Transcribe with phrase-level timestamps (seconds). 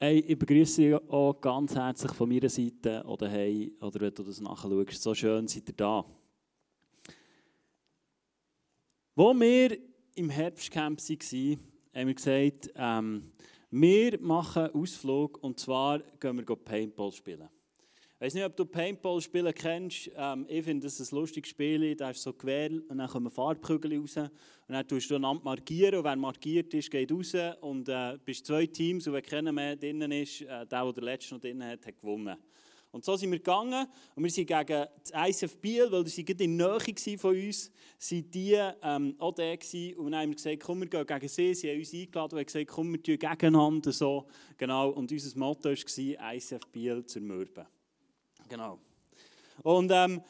[0.00, 4.22] Hey, ich begrüße Sie auch ganz herzlich von meiner Seite oder hey, oder wenn du
[4.22, 5.02] das nachschaust.
[5.02, 6.04] So schön seid ihr da.
[9.16, 9.76] Wo wir
[10.14, 11.58] im Herbstcamp waren,
[11.92, 13.32] haben wir gesagt, ähm,
[13.72, 17.48] wir machen Ausflug und zwar gehen wir Paintball spielen.
[18.20, 20.10] Ich weiß nicht, ob du Paintball spielen kennst.
[20.16, 21.94] Ähm, ich finde das ein lustiges Spiel.
[21.94, 24.16] Da ist so Quell und dann kommen Farbkügel raus.
[24.16, 24.30] Und
[24.66, 25.94] dann tust du einander markieren.
[25.94, 27.32] Und wer markiert ist, geht raus.
[27.60, 29.06] Und äh, bist zwei Teams.
[29.06, 32.36] Und wenn keiner mehr drinnen ist, äh, der, der letzte noch drinnen hat, hat gewonnen.
[32.90, 33.86] Und so sind wir gegangen.
[34.16, 38.34] Und wir sind gegen das ISF Biel, weil sie in der Nähe von uns sind
[38.34, 39.96] die ähm, auch da gewesen.
[39.96, 41.54] Und dann haben wir gesagt, komm, wir gehen gegen sie.
[41.54, 43.92] Sie haben uns eingeladen und gesagt, komm, wir tun gegeneinander.
[43.92, 44.26] So.
[44.56, 44.88] Genau.
[44.88, 47.64] Und unser Motto war, ISF Biel zu mürben.
[48.48, 48.78] Genau.
[49.62, 50.22] Und ähm,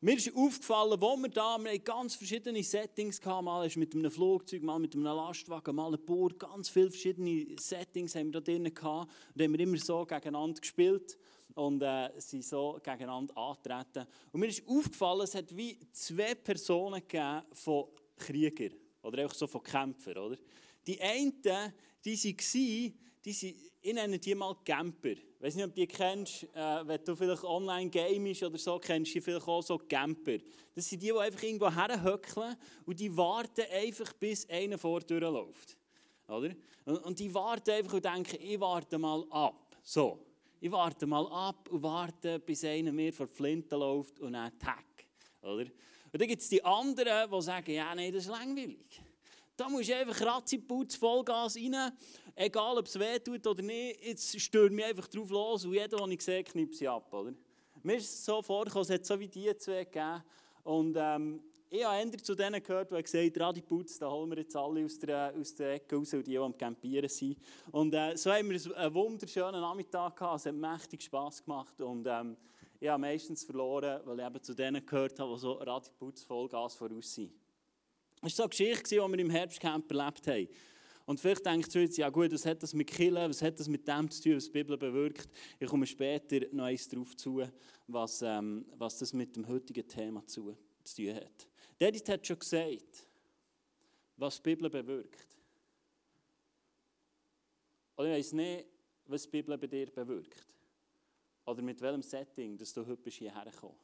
[0.00, 3.44] mir ist aufgefallen, wo wir da, wir hatten ganz verschiedene Settings gehabt.
[3.44, 6.38] Mal mit einem Flugzeug, mal mit einem Lastwagen, mal eine Boot.
[6.38, 9.10] Ganz viele verschiedene Settings haben wir da drin gehabt.
[9.34, 11.16] Und haben wir immer so gegeneinander gespielt
[11.54, 14.06] und äh, sind so gegeneinander angetreten.
[14.30, 18.74] Und mir ist aufgefallen, es hat wie zwei Personen gegeben von Kriegern.
[19.02, 20.36] Oder einfach so von Kämpfern, oder?
[20.86, 21.72] Die einen, die waren,
[22.04, 25.14] die sind, ich nenne die mal Camper.
[25.44, 29.14] Weiß nicht, ob du die kennst, äh, wenn du vielleicht online gamest oder so, kennst
[29.14, 30.38] du vielleicht auch so Camper.
[30.74, 35.20] Das sind die, die einfach irgendwo herhöckeln und die warten einfach, bis einer vor der
[35.20, 35.76] Tür läuft.
[36.28, 36.54] Oder?
[36.86, 39.76] Und, und die warten einfach und denken, ich warte mal ab.
[39.82, 40.18] So.
[40.62, 44.58] Ich warte mal ab und warte, bis einer mir vor die Flinte läuft und dann
[44.58, 45.04] tack.
[45.42, 45.66] Oder?
[46.10, 49.02] Und dann gibt es die anderen, die sagen, ja, nein, das ist langweilig.
[49.56, 51.92] Da musst du einfach Ratziputz, Vollgas rein
[52.34, 55.96] egal ob es weh tut oder nicht, jetzt stürme ich einfach drauf los und jeder,
[55.96, 57.12] den ich sehe, knippt sie ab.
[57.12, 57.32] Oder?
[57.82, 60.22] Mir ist es so vorgekommen, es hat so wie die zwei gegeben.
[60.62, 64.38] Und ähm, ich habe endlich zu denen gehört, die gesagt haben, Radiputz, da holen wir
[64.38, 67.36] jetzt alle aus der, aus der Ecke raus, die am Campieren sind.
[67.72, 71.80] Und äh, so haben wir einen wunderschönen Nachmittag gehabt, es hat mächtig Spass gemacht.
[71.80, 72.36] Und ähm,
[72.80, 76.74] ich habe meistens verloren, weil ich eben zu denen gehört habe, die so Radiputz Vollgas
[76.74, 77.32] voraus sind.
[78.22, 80.48] Das war so eine Geschichte, die wir im Herbstcamp erlebt haben.
[81.06, 83.68] Und vielleicht denkt ihr jetzt, ja gut, was hat das mit Killen, was hat das
[83.68, 85.28] mit dem zu tun, was die Bibel bewirkt?
[85.58, 87.42] Ich komme später noch eins darauf zu,
[87.86, 91.48] was, ähm, was das mit dem heutigen Thema zu, zu tun hat.
[91.78, 93.06] David hat schon gesagt,
[94.16, 95.36] was die Bibel bewirkt.
[97.96, 98.66] Oder ich weiß nicht,
[99.06, 100.46] was die Bibel bei dir bewirkt.
[101.44, 103.76] Oder mit welchem Setting, dass du heute hierher gekommen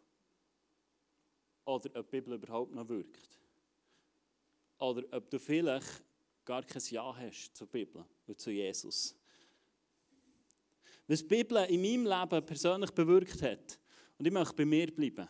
[1.66, 3.28] Oder ob die Bibel überhaupt noch wirkt.
[4.78, 6.02] Oder ob du vielleicht
[6.50, 9.14] gar kein Ja hast zur Bibel und zu Jesus.
[11.06, 13.78] Was die Bibel in meinem Leben persönlich bewirkt hat,
[14.18, 15.28] und ich möchte bei mir bleiben,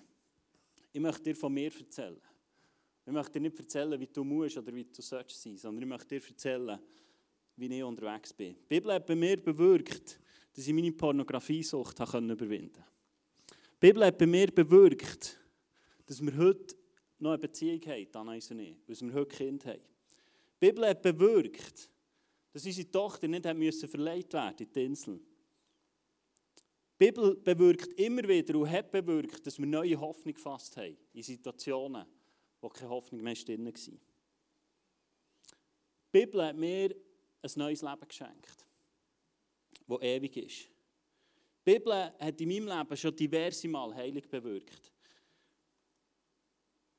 [0.90, 2.22] ich möchte dir von mir erzählen.
[3.04, 5.88] Ich möchte dir nicht erzählen, wie du musst oder wie du sollst sein, sondern ich
[5.90, 6.78] möchte dir erzählen,
[7.54, 8.54] wie ich unterwegs bin.
[8.54, 10.18] Die Bibel hat bei mir bewirkt,
[10.54, 12.84] dass ich meine Pornografiesucht überwinden konnte.
[13.74, 15.38] Die Bibel hat bei mir bewirkt,
[16.06, 16.76] dass wir heute
[17.18, 19.82] noch eine Beziehung haben, Anna und ich, dass wir heute Kind haben.
[20.60, 21.90] Die Bibel hat bewirkt,
[22.52, 25.20] dass unsere Tochter nicht müssen verleiht werden in die Insel.
[27.00, 31.22] Die Bibel bewirkt immer wieder und hat bewirkt, dass wir neue Hoffnung gefasst haben in
[31.22, 32.04] Situationen,
[32.60, 33.72] wo keine Hoffnung mehr drin war.
[33.72, 33.98] Die
[36.12, 36.94] Bibel hat mir
[37.42, 38.66] ein neues Leben geschenkt,
[39.86, 40.68] das ewig ist.
[41.66, 44.92] Die Bibel hat in meinem Leben schon diverse Mal heilig bewirkt.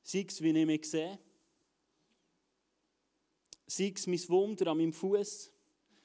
[0.02, 1.16] Sei es, wie ich mich sehe,
[3.76, 5.50] sei es mein Wunder an meinem Fuß,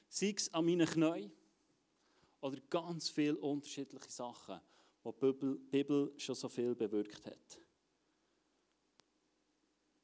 [0.08, 1.30] sei es an meinen Knien
[2.40, 4.60] oder ganz viele unterschiedliche Sachen,
[5.04, 7.60] die die Bibel schon so viel bewirkt hat.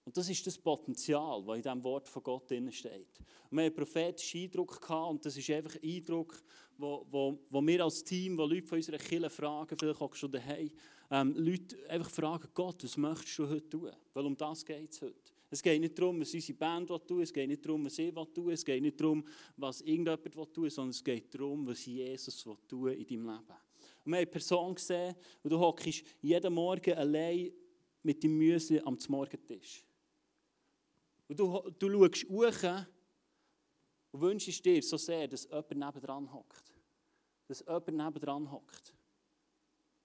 [0.04, 2.82] Und das ist das Potenzial, das in diesem Wort von Gott steht.
[2.84, 2.96] Wir
[3.50, 6.42] haben einen prophetischen Eindruck gehabt, und das ist einfach ein Eindruck,
[6.76, 10.30] wo, wo, wo wir als Team, wo Leute von unserer Kirche fragen, vielleicht auch schon
[10.30, 10.70] daheim,
[11.10, 13.90] ähm, Leute einfach fragen, Gott, was möchtest du heute tun?
[14.12, 15.33] Weil um das geht es heute.
[15.54, 18.50] Es geht nicht darum, was unsere Band tun es geht nicht darum, was ich tun
[18.50, 19.24] es geht nicht darum,
[19.56, 23.36] was irgendjemand tun sondern es geht darum, was Jesus tun in deinem Leben.
[24.04, 25.14] Und wir haben eine Person gesehen,
[25.44, 27.52] und du hockst jeden Morgen allein
[28.02, 29.84] mit dem Müsli am Morgentisch.
[31.28, 32.86] Und du, du schaust hoch
[34.10, 36.74] und wünschst dir so sehr, dass jemand nebendran hockt.
[37.46, 38.92] Dass jemand nebendran hockt.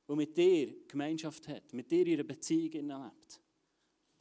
[0.05, 3.41] Und mit dir Gemeinschaft hat, mit dir ihre Beziehung lebt.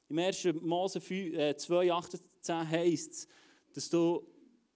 [0.08, 0.48] Im 1.
[0.60, 3.28] Mose 2, 18 heisst es,
[3.74, 4.26] dass du,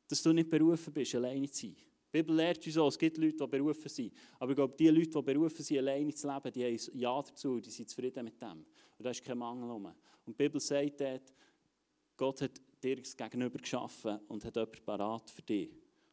[0.09, 1.77] dass du nicht berufen bist, alleine zu sein.
[1.77, 4.13] Die Bibel lehrt uns auch, es gibt Leute, die berufen sind.
[4.39, 7.23] Aber ich glaube, die Leute, die berufen sind, alleine zu leben, die haben ein Ja
[7.23, 8.67] dazu, die sind zufrieden mit dem.
[8.99, 9.87] Und da ist kein Mangel um.
[9.87, 9.95] Und
[10.27, 11.33] die Bibel sagt dort,
[12.19, 15.71] Gott hat dir das Gegenüber geschaffen und hat jemanden parat für dich.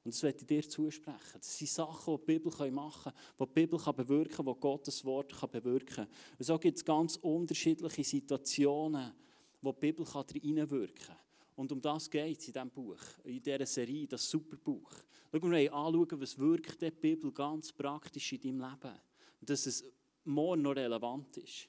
[0.10, 1.20] Und das werde ich dir zusprechen.
[1.34, 5.06] Das sind Sachen, die die Bibel machen kann, die die Bibel bewirken kann, die Gottes
[5.06, 6.08] Wort bewirken kann.
[6.36, 9.14] Und so gibt es ganz unterschiedliche Situationen,
[9.62, 11.16] wo die Bibel reinwirken kann.
[11.58, 14.90] Und um das geht es in diesem Buch, in dieser Serie, das Superbuch.
[15.32, 19.00] Schauen wir anschauen, was wirkt die Bibel ganz praktisch in deinem Leben.
[19.42, 19.84] Und dass es
[20.24, 21.68] morgen noch relevant ist.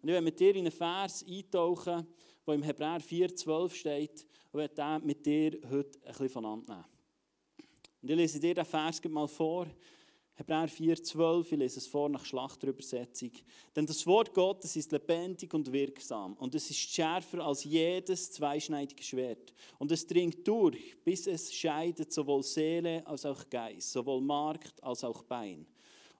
[0.00, 2.06] Und ich werde mit dir in einen Vers eintauchen,
[2.46, 6.93] der im Hebräer 4,12 steht, und werde den mit dir heute ein bisschen voneinander nehmen.
[8.04, 9.66] Und ich lese dir den Vers mal vor.
[10.34, 13.30] Hebräer 4,12, ich lese es vor nach Schlachterübersetzung.
[13.74, 19.02] Denn das Wort Gottes ist lebendig und wirksam und es ist schärfer als jedes zweischneidige
[19.02, 19.54] Schwert.
[19.78, 25.02] Und es dringt durch, bis es scheidet sowohl Seele als auch Geist, sowohl Markt als
[25.02, 25.66] auch Bein.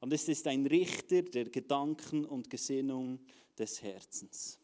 [0.01, 3.19] Und es ist ein Richter der Gedanken und Gesinnung
[3.59, 4.59] des Herzens.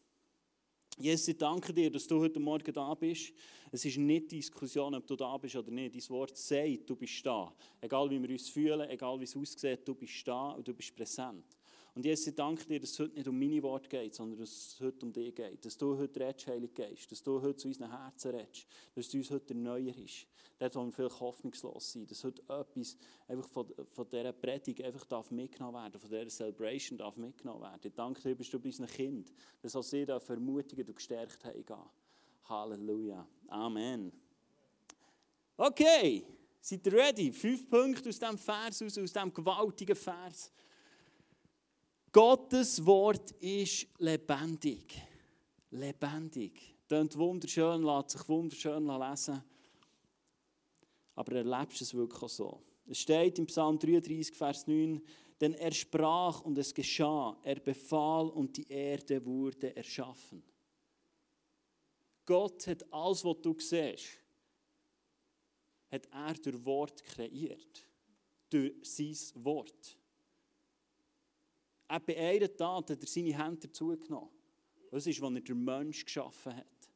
[0.97, 3.31] Jesus, ich danke dir, dass du heute Morgen da bist.
[3.73, 5.95] Es ist nicht Diskussion, ob du da bist oder nicht.
[5.95, 7.53] Dein Wort sagt, du bist da.
[7.79, 10.93] Egal wie wir uns fühlen, egal wie es aussieht, du bist da und du bist
[10.93, 11.45] präsent.
[11.93, 14.49] Und Jesus, ich danke dir, dass es heute nicht um meine Worte geht, sondern dass
[14.49, 15.65] es heute um dich geht.
[15.65, 17.11] Dass du heute redest, Heilig Geist.
[17.11, 18.65] Dass du heute zu unseren Herzen redest.
[18.93, 20.27] Dass du uns heute erneuerst.
[20.59, 22.11] Dort, wo wir vielleicht hoffnungslos sind.
[22.11, 22.97] Dass heute etwas
[23.27, 27.81] einfach von, von dieser Predigt einfach darf mitgenommen werden von dieser Celebration darf mitgenommen werden.
[27.83, 31.43] Ich danke dir, bist du bei unseren Kind, dass auch sie da ermutigen und gestärkt
[31.43, 31.89] haben.
[32.51, 33.25] Halleluja.
[33.47, 34.11] Amen.
[35.55, 36.25] Okay,
[36.59, 37.31] seid ihr ready?
[37.31, 40.51] Fünf Punkte aus diesem Vers, aus, diesem gewaltigen Vers.
[42.11, 45.01] Gottes Wort ist lebendig.
[45.71, 46.75] Lebendig.
[46.89, 49.41] Tönt wunderschön, lässt sich wunderschön lesen.
[51.15, 52.61] Aber erlebst es wirklich so.
[52.85, 55.01] Es steht im Psalm 33, Vers 9,
[55.39, 60.43] denn er sprach und es geschah, er befahl und die Erde wurde erschaffen.
[62.31, 64.17] Gott hat alles, was du siehst,
[65.91, 67.85] hat er durch Wort kreiert.
[68.49, 69.97] Durch sein Wort.
[71.89, 74.29] Er bei einer Tat hat er seine Hände dazugenommen.
[74.89, 76.89] Das ist, was er der Mensch geschaffen hat.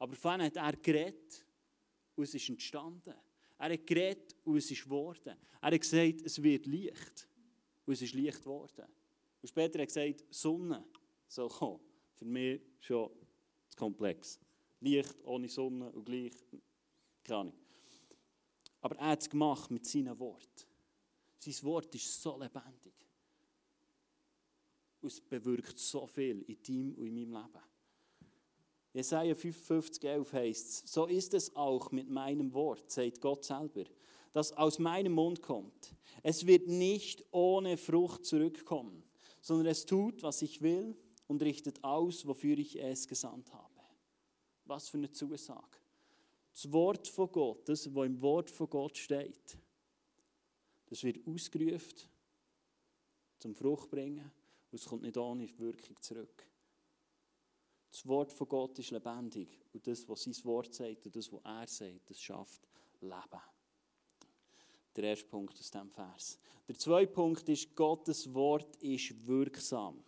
[0.00, 1.46] Aber vorhin hat er geredet
[2.16, 3.14] und es ist entstanden.
[3.58, 5.36] Er hat geredet und es ist geworden.
[5.62, 7.28] Er hat gesagt, es wird Licht.
[7.84, 8.86] Und es ist Licht geworden.
[9.40, 10.84] Und später hat er gesagt, Sonne
[11.28, 11.78] soll kommen.
[12.14, 13.12] Für mich schon
[13.68, 14.40] zu komplex.
[14.86, 16.32] Licht ohne Sonne und gleich,
[17.24, 17.54] keine Ahnung.
[18.80, 20.66] Aber er hat es gemacht mit seinem Wort.
[21.38, 22.94] Sein Wort ist so lebendig.
[25.00, 27.64] Und es bewirkt so viel in deinem und in meinem Leben.
[28.92, 33.84] Jesaja 55, 11 heißt es, so ist es auch mit meinem Wort, sagt Gott selber,
[34.32, 35.94] das aus meinem Mund kommt.
[36.22, 39.02] Es wird nicht ohne Frucht zurückkommen,
[39.42, 40.96] sondern es tut, was ich will
[41.26, 43.65] und richtet aus, wofür ich es gesandt habe.
[44.66, 45.78] Was für eine Zusage.
[46.52, 49.58] Das Wort von Gott, das, was im Wort von Gott steht,
[50.86, 52.08] das wird ausgerufen,
[53.38, 54.30] zum Frucht bringen
[54.70, 56.46] und es kommt nicht ohne Wirkung zurück.
[57.90, 61.40] Das Wort von Gott ist lebendig und das, was sein Wort sagt und das, was
[61.44, 62.68] er sagt, das schafft
[63.00, 63.42] Leben.
[64.96, 66.38] Der erste Punkt aus diesem Vers.
[66.66, 70.02] Der zweite Punkt ist, Gottes Wort ist wirksam.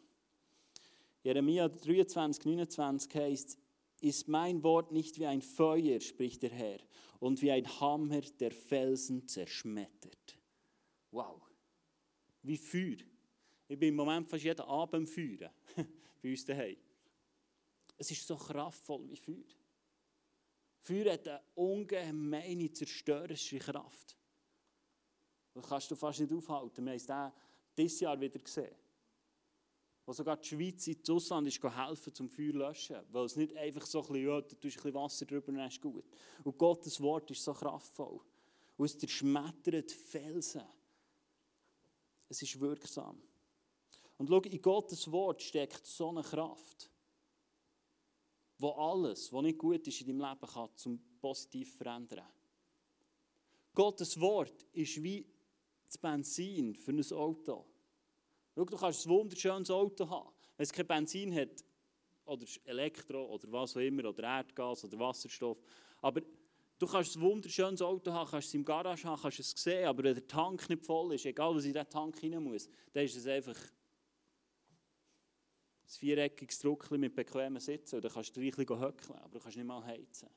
[1.22, 3.58] Jeremia 23, 29 heißt,
[4.00, 6.78] ist mein Wort nicht wie ein Feuer, spricht der Herr,
[7.20, 10.38] und wie ein Hammer, der Felsen zerschmettert.
[11.10, 11.42] Wow,
[12.42, 12.98] wie Feuer.
[13.66, 15.50] Ich bin im Moment fast jeden Abend feuern,
[16.22, 16.76] bei uns daheim.
[17.96, 19.44] Es ist so kraftvoll wie Feuer.
[20.80, 24.16] Feuer hat eine ungemeine zerstörerische Kraft.
[25.54, 26.84] Das kannst du fast nicht aufhalten.
[26.86, 27.32] Wir haben es
[27.76, 28.74] dieses Jahr wieder gesehen
[30.08, 32.96] wo sogar die Schweiz in das Ausland ist helfen zum Feuer löschen.
[33.10, 35.56] Weil es nicht einfach so ein bisschen, ja, du tust ein bisschen Wasser drüber und
[35.56, 36.06] dann ist gut.
[36.44, 38.18] Und Gottes Wort ist so kraftvoll.
[38.78, 40.62] Und es zerschmettert Felsen.
[42.26, 43.20] Es ist wirksam.
[44.16, 46.90] Und schau, in Gottes Wort steckt so eine Kraft,
[48.56, 52.24] wo alles, was nicht gut ist in deinem Leben, kann zum Positiv verändern.
[53.74, 55.26] Gottes Wort ist wie
[55.84, 57.66] das Benzin für ein Auto.
[58.58, 60.30] Schau, du kannst ein wunderschönes Auto haben.
[60.56, 61.64] Wenn es kein Benzin hat,
[62.24, 65.58] oder Elektro, oder was auch immer, oder Erdgas, oder Wasserstoff.
[66.02, 66.20] Aber
[66.76, 70.02] du kannst ein wunderschönes Auto haben, kannst es im Garage haben, kannst es sehen, aber
[70.02, 73.14] wenn der Tank nicht voll ist, egal was in diesen Tank rein muss, dann ist
[73.14, 73.70] es einfach ein
[75.86, 78.00] viereckiges Druckchen mit bequemen Sitzen.
[78.00, 80.28] Dann kannst du bisschen höckeln, aber du kannst nicht mal heizen.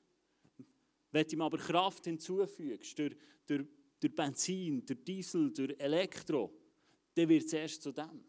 [1.12, 3.16] Wenn du ihm aber Kraft hinzufügst, durch,
[3.48, 3.66] durch,
[4.00, 6.61] durch Benzin, durch Diesel, durch Elektro,
[7.16, 8.24] dann wird es erst zu dem.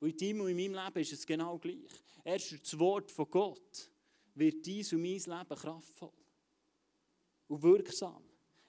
[0.00, 1.90] Und in deinem und in meinem Leben ist es genau gleich.
[2.24, 3.90] Erst das Wort von Gott
[4.34, 6.12] wird dies und mein Leben kraftvoll
[7.48, 8.22] und wirksam.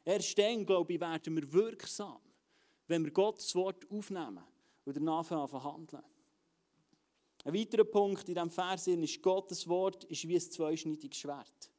[0.05, 2.21] Erst dann, glaube ich, werden wir wirksam,
[2.87, 4.43] wenn wir Gottes Wort aufnehmen
[4.85, 6.03] und danach handeln.
[7.43, 11.71] Ein weiterer Punkt in diesem Vers ist, Gottes Wort ist wie ein zweischneidiges Schwert.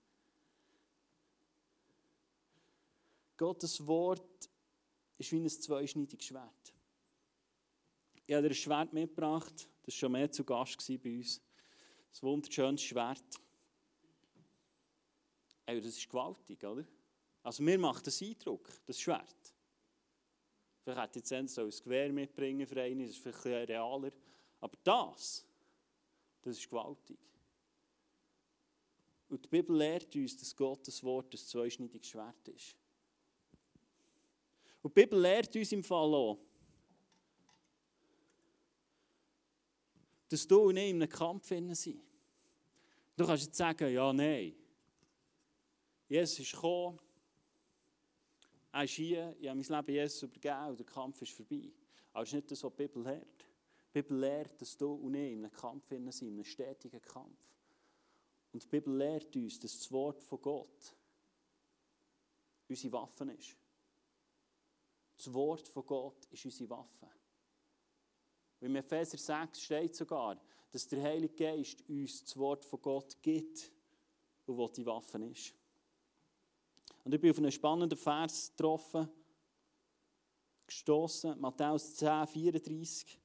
[3.37, 4.51] Gottes Wort
[5.17, 6.78] ist wie ein zweischneidiges Schwert.
[8.29, 9.55] Ich habe dir ein Schwert mitgebracht,
[9.85, 11.41] das war schon mehr zu Gast bei uns.
[12.13, 13.25] Ein wunderschönes Schwert.
[15.65, 16.85] Ey, das ist gewaltig, oder?
[17.43, 19.55] Also mir macht das Eindruck, das Schwert.
[20.83, 24.13] Vielleicht hätte ich jetzt ein Gewehr mitbringen für einen, das ist vielleicht ein realer.
[24.61, 25.47] Aber das,
[26.43, 27.19] das ist gewaltig.
[29.31, 32.77] Und die Bibel lehrt uns, dass Gottes Wort ein zweischneidiges Schwert ist.
[34.83, 36.48] Und die Bibel lehrt uns im Fall auch,
[40.29, 42.01] dass du und ich in einem Kampf sind.
[43.17, 44.55] Du kannst jetzt sagen, ja, nein.
[46.09, 46.99] Jesus ist gekommen,
[48.73, 51.71] er ist hier, ich habe mein Leben Jesus übergeben und der Kampf ist vorbei.
[52.13, 53.45] Aber das ist nicht das, was die Bibel lehrt.
[53.89, 57.49] Die Bibel lehrt, dass du und ich in einem Kampf sind, in einem stetigen Kampf.
[58.53, 60.95] Und die Bibel lehrt uns, dass das Wort von Gott
[62.69, 63.57] unsere Waffe ist.
[65.17, 67.09] Das Wort von Gott ist unsere Waffe.
[68.61, 73.73] Im Epheser 6 steht sogar, dass der Heilige Geist uns das Wort von Gott gibt
[74.47, 75.55] und wo die Waffe ist.
[77.05, 79.09] Und ich bin auf einen spannenden Vers getroffen,
[80.67, 83.19] gestoßen, Matthäus 10, 34.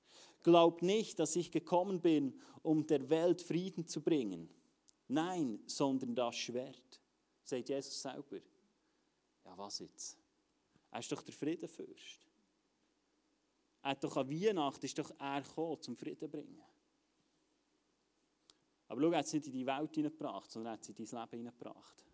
[0.44, 4.50] Glaubt nicht, dass ich gekommen bin, um der Welt Frieden zu bringen.
[5.08, 7.02] Nein, sondern das Schwert.
[7.44, 8.38] Sagt Jesus selber.
[9.46, 10.18] Ja, was jetzt?
[10.92, 12.28] Er ist doch der Friedenfürst.
[13.84, 16.63] Er hat doch an Weihnachten ist doch er gekommen, zum Frieden zu bringen.
[18.88, 20.96] Aber schau, er hat es nicht in die Welt hineingebracht, sondern er hat es in
[20.96, 22.06] dein Leben hineingebracht.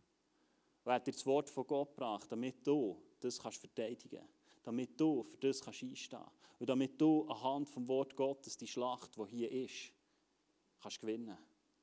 [0.86, 4.34] Er hat dir das Wort von Gott gebracht, damit du das kannst verteidigen kannst.
[4.64, 6.36] Damit du für das kannst einstehen kannst.
[6.58, 9.94] Und damit du anhand vom Wort Gottes die Schlacht, die hier ist,
[10.82, 11.38] kannst gewinnen.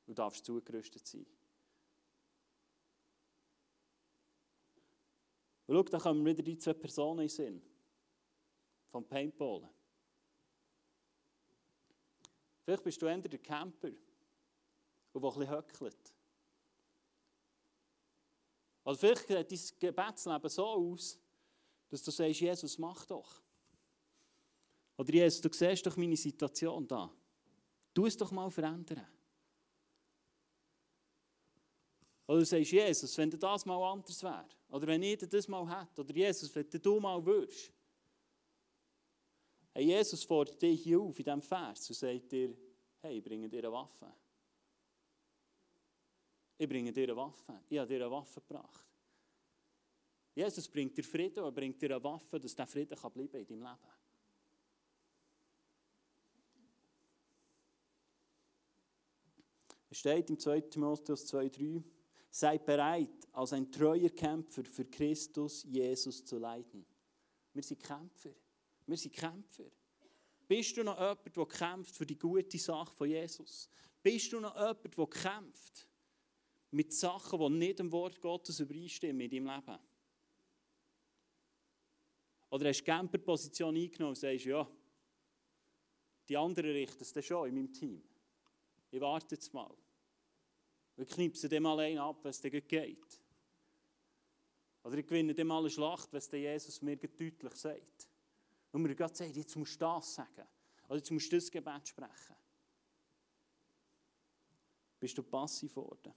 [0.05, 1.25] Und darfst zugerüstet sein.
[5.67, 7.61] Und schau, da kommen wieder die zwei Personen in Sinn.
[8.89, 9.76] Vom Paintballen.
[12.67, 13.91] Vielleicht bist du eher der Camper,
[15.13, 16.13] der bisschen höckelt.
[18.83, 21.17] Oder vielleicht sieht dein Gebetsleben so aus,
[21.87, 23.41] dass du sagst, Jesus, mach doch.
[24.97, 27.09] Oder Jesus, du siehst doch meine Situation da.
[27.93, 29.07] Tu es doch mal verändern.
[32.27, 34.49] Oder du sagst, Jesus, wenn das mal anders wäre.
[34.67, 36.01] Oder wenn ich das mal hätte.
[36.01, 37.71] Oder Jesus, wenn du mal würdest.
[39.77, 42.51] Hey, Jesus fordert dich hier auf in diesem Vers und sagt dir,
[42.99, 44.11] hey, ich bringe dir eine Waffe.
[46.57, 47.61] Ich bringe dir eine Waffe.
[47.69, 48.87] Ich habe dir eine Waffe gebracht.
[50.33, 53.45] Jesus bringt dir Frieden und bringt dir eine Waffe, dass dieser Frieden kann bleiben in
[53.45, 53.77] deinem Leben.
[59.91, 60.61] Es steht im 2.
[60.61, 61.83] Timotheus 2,3
[62.31, 66.83] Seid bereit, als ein treuer Kämpfer für Christus Jesus zu leiden.
[67.53, 68.31] Wir sind Kämpfer.
[68.87, 69.69] Wir sind Kämpfer.
[70.47, 73.69] Bist du noch jemand, der kämpft für die gute Sache von Jesus?
[74.01, 75.87] Bist du noch jemand, der kämpft
[76.71, 79.79] mit Sachen, die nicht dem Wort Gottes übereinstimmen in deinem Leben?
[82.49, 84.65] Oder hast du Camperposition eingenommen und sagst, ja,
[86.29, 88.01] die anderen richten es dann schon in meinem Team.
[88.89, 89.75] Ich warte jetzt mal.
[90.95, 93.21] Ich knipse dem allein ab, es dir geht.
[94.83, 98.09] Oder ich gewinne dem mal eine Schlacht, wenn es Jesus mir deutlich sagt.
[98.71, 100.47] Und mir gerade sagt, jetzt musst du das sagen.
[100.87, 102.35] Oder jetzt musst du das Gebet sprechen.
[104.99, 106.13] Bist du passiv geworden?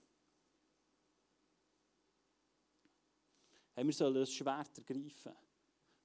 [3.73, 5.33] Hey, wir sollen das Schwert ergreifen.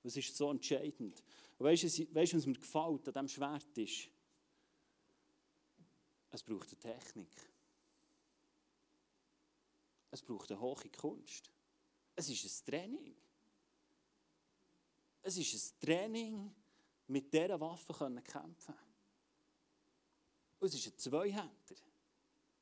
[0.02, 1.22] Das ist so entscheidend.
[1.58, 4.08] Und weißt du, was mir gefällt an diesem Schwert ist?
[6.30, 7.50] Es braucht eine Technik.
[10.10, 11.50] Es braucht eine hohe Kunst.
[12.14, 13.16] Es ist ein Training.
[15.26, 16.54] Es ist ein Training,
[17.08, 18.74] mit dieser Waffe zu kämpfen.
[20.60, 21.76] Und es ist ein Zweihänder.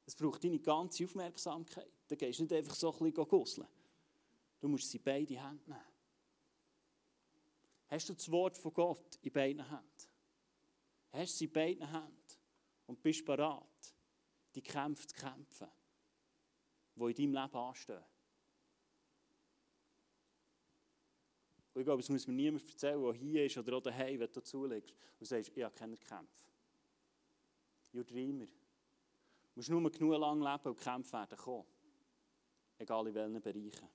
[0.06, 1.92] Es braucht deine ganze Aufmerksamkeit.
[2.08, 3.68] Da gehst du nicht einfach so ein bisschen gusseln.
[4.60, 5.84] Du musst sie beide Hände nehmen.
[7.88, 10.08] Hast du das Wort von Gott in beiden Händen?
[11.12, 12.16] Hast du sie in beiden Händen
[12.86, 13.94] und bist bereit,
[14.54, 15.68] die Kämpfe zu kämpfen?
[16.96, 18.04] die in deinem Leben anstehen.
[21.74, 24.30] Und ich glaube, das muss mir niemand erzählen, der hier ist oder auch daheim, wenn
[24.30, 26.44] du zulegst und sagst, ich habe keine Kämpfe.
[27.92, 28.46] You're dreamer.
[28.46, 31.64] Du musst nur genug lang leben und Kämpfe werden kommen.
[32.78, 33.88] Egal in welchen Bereichen.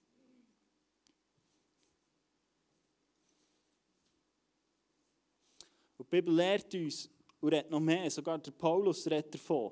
[5.97, 7.09] Und die Bibel lehrt uns
[7.39, 9.71] und redet noch mehr, sogar der Paulus redet davon.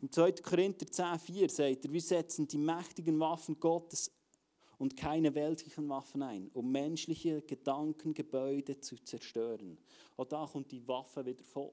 [0.00, 0.32] Im 2.
[0.32, 4.10] Korinther 10,4 sagt er, wir setzen die mächtigen Waffen Gottes
[4.82, 9.78] und keine weltlichen Waffen ein, um menschliche Gedankengebäude zu zerstören.
[10.16, 11.72] Auch da kommt die Waffe wieder vor.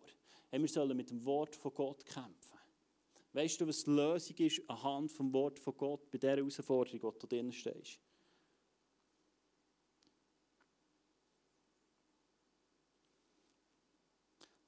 [0.51, 2.59] Hey, wir sollen mit dem Wort von Gott kämpfen.
[3.33, 7.19] Weißt du, was die Lösung ist anhand vom Wort von Gott bei dieser Herausforderung, die
[7.19, 7.99] du drin stehst?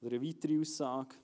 [0.01, 1.15] Oder eine weitere Aussage,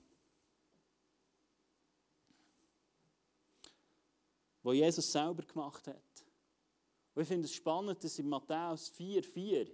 [4.62, 6.07] die Jesus selber gemacht hat.
[7.18, 9.68] Und ich finde es spannend, dass in Matthäus 4,4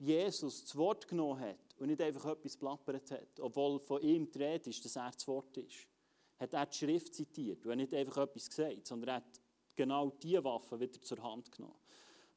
[0.00, 4.42] Jesus das Wort genommen hat und nicht einfach etwas plappert hat, obwohl von ihm die
[4.42, 5.86] Rede ist, dass er das Wort ist.
[6.40, 9.40] Hat er die Schrift zitiert und nicht einfach etwas gesagt, sondern er hat
[9.76, 11.78] genau diese Waffe wieder zur Hand genommen.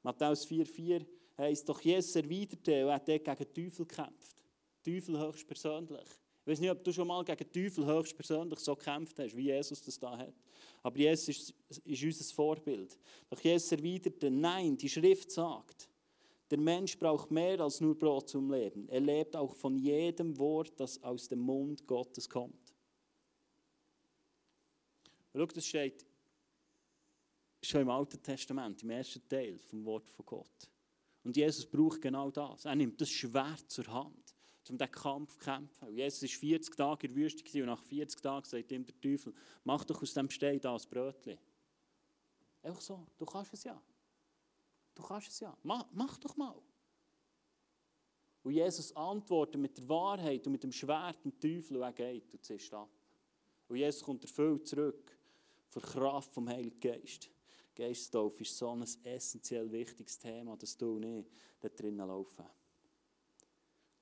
[0.04, 1.08] Matthäus 4,4
[1.40, 4.44] heisst, doch Jesus erwiderte und hat gegen den Teufel gekämpft.
[4.84, 6.21] Teufel höchstpersönlich.
[6.52, 9.44] Ich weiß nicht, ob du schon mal gegen den Teufel höchstpersönlich so gekämpft hast, wie
[9.44, 10.34] Jesus das da hat.
[10.84, 11.54] Aber Jesus ist,
[11.86, 13.00] ist unser Vorbild.
[13.30, 15.88] Doch Jesus erwiderte, nein, die Schrift sagt,
[16.50, 18.90] der Mensch braucht mehr als nur Brot zum Leben.
[18.90, 22.76] Er lebt auch von jedem Wort, das aus dem Mund Gottes kommt.
[25.34, 26.06] Schau, das steht
[27.64, 30.70] schon im Alten Testament, im ersten Teil vom Wort von Gott.
[31.24, 32.66] Und Jesus braucht genau das.
[32.66, 34.31] Er nimmt das Schwert zur Hand
[34.70, 35.88] um diesen Kampf zu kämpfen.
[35.88, 39.02] Und Jesus war 40 Tage in der Wüste und nach 40 Tagen sagt ihm der
[39.02, 41.38] Teufel, mach doch aus dem Stein das Brötchen.
[42.62, 43.82] Einfach so, du kannst es ja.
[44.94, 45.58] Du kannst es ja.
[45.64, 46.62] Mach, mach doch mal.
[48.44, 52.34] Und Jesus antwortet mit der Wahrheit und mit dem Schwert dem Teufel und er geht
[52.34, 52.90] und zischt ab.
[53.68, 55.18] Und Jesus kommt erfüllt zurück
[55.70, 57.30] von Kraft vom Heiligen Geist.
[57.74, 62.46] Geisttaufe ist so ein essentiell wichtiges Thema, dass du nicht da drinnen laufen.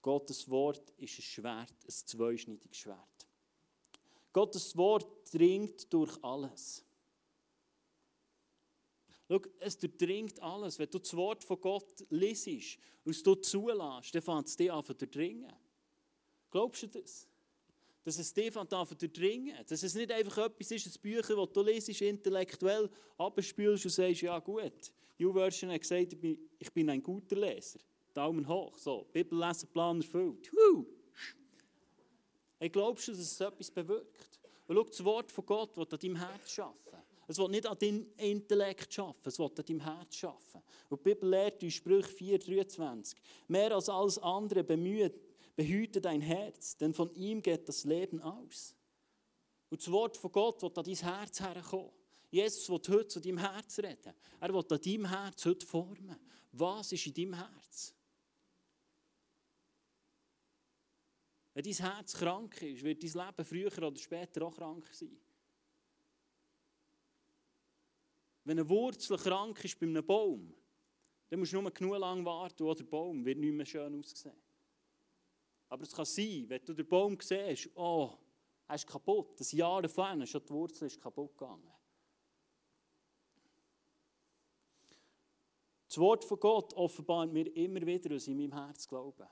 [0.02, 3.28] Gottes Wort ist ein Schwert, ein zweischneidiges Schwert.
[4.32, 6.86] Gottes Wort dringt durch alles.
[9.28, 10.80] Schau, es durchdringt alles.
[10.80, 14.72] Wenn du das Wort von Gott liest und es du zulässt, dann fängt es dich
[14.72, 15.54] an zu durchdringen.
[16.50, 17.28] Glaubst du das?
[18.04, 19.56] Dass es dich an zu durchdringen.
[19.68, 24.22] Dass es nicht einfach etwas ist, ein Bücher, das du liest, intellektuell abspielst und sagst,
[24.22, 26.14] ja gut, YouVersion hat gesagt,
[26.60, 27.80] ich bin ein guter Leser.
[28.20, 28.78] Daumen hoch.
[28.78, 30.52] So, Bibellesenplan erfüllt.
[30.52, 30.86] Huh.
[32.58, 34.42] Hey, glaubst du, dass es etwas bewirkt?
[34.68, 36.98] Und schau, das Wort von Gott wird an deinem Herz arbeiten.
[37.30, 40.64] Es wird nicht an deinem Intellekt arbeiten, es wird an deinem Herz arbeiten.
[40.90, 43.16] Und die Bibel lehrt in Sprüche 4,23
[43.48, 45.14] Mehr als alles andere bemühe,
[45.56, 48.76] behüte dein Herz, denn von ihm geht das Leben aus.
[49.70, 51.92] Und das Wort von Gott wird an dein Herz herkommen.
[52.30, 54.14] Jesus will heute zu deinem Herz reden.
[54.42, 56.18] Er will an deinem Herz heute formen.
[56.52, 57.94] Was ist in deinem Herz?
[61.60, 65.20] Wenn dein Herz krank ist, wird dein Leben früher oder später auch krank sein.
[68.46, 70.54] Wenn eine Wurzel krank ist bei einem Baum,
[71.28, 74.42] dann musst du nur genug lang warten und der Baum wird nicht mehr schön aussehen.
[75.68, 78.18] Aber es kann sein, wenn du den Baum siehst, oh,
[78.66, 79.38] er ist kaputt.
[79.38, 81.74] Das Jahr vorne schon die Wurzel ist kaputt gegangen.
[85.90, 89.28] Das Wort von Gott offenbart mir immer wieder, was in meinem Herz glaube.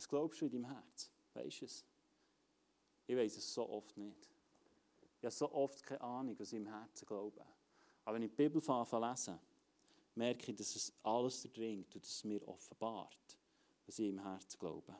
[0.00, 1.10] Was glaubst du in deinem Herz?
[1.34, 1.84] Weißt du es?
[3.06, 4.30] Ich weiß es so oft nicht.
[5.18, 7.44] Ich habe so oft keine Ahnung, was ich im Herzen glaube.
[8.06, 9.38] Aber wenn ich die Bibel lese,
[10.14, 13.38] merke ich, dass es alles dringt und es mir offenbart,
[13.84, 14.96] was ich im Herzen glaube.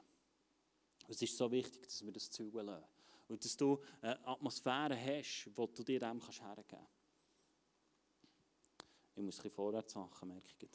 [1.09, 2.85] Es ist so wichtig, dass wir das zulassen.
[3.27, 6.91] Und dass du eine Atmosphäre hast, wo du dir dem hergeben kannst.
[9.17, 10.69] Ich muss ein bisschen vorwärts machen, merke ich.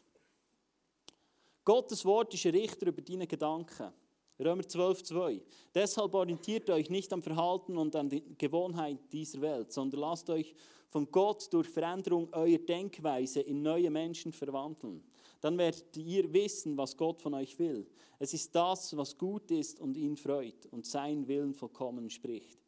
[1.63, 3.93] Gottes Wort ist ein Richter über deine Gedanken.
[4.39, 5.41] Römer 12, 2.
[5.73, 10.53] Deshalb orientiert euch nicht am Verhalten und an den Gewohnheiten dieser Welt, sondern lasst euch
[10.89, 15.03] von Gott durch Veränderung eurer Denkweise in neue Menschen verwandeln.
[15.39, 17.87] Dann werdet ihr wissen, was Gott von euch will.
[18.19, 22.64] Es ist das, was gut ist und ihn freut und sein Willen vollkommen spricht.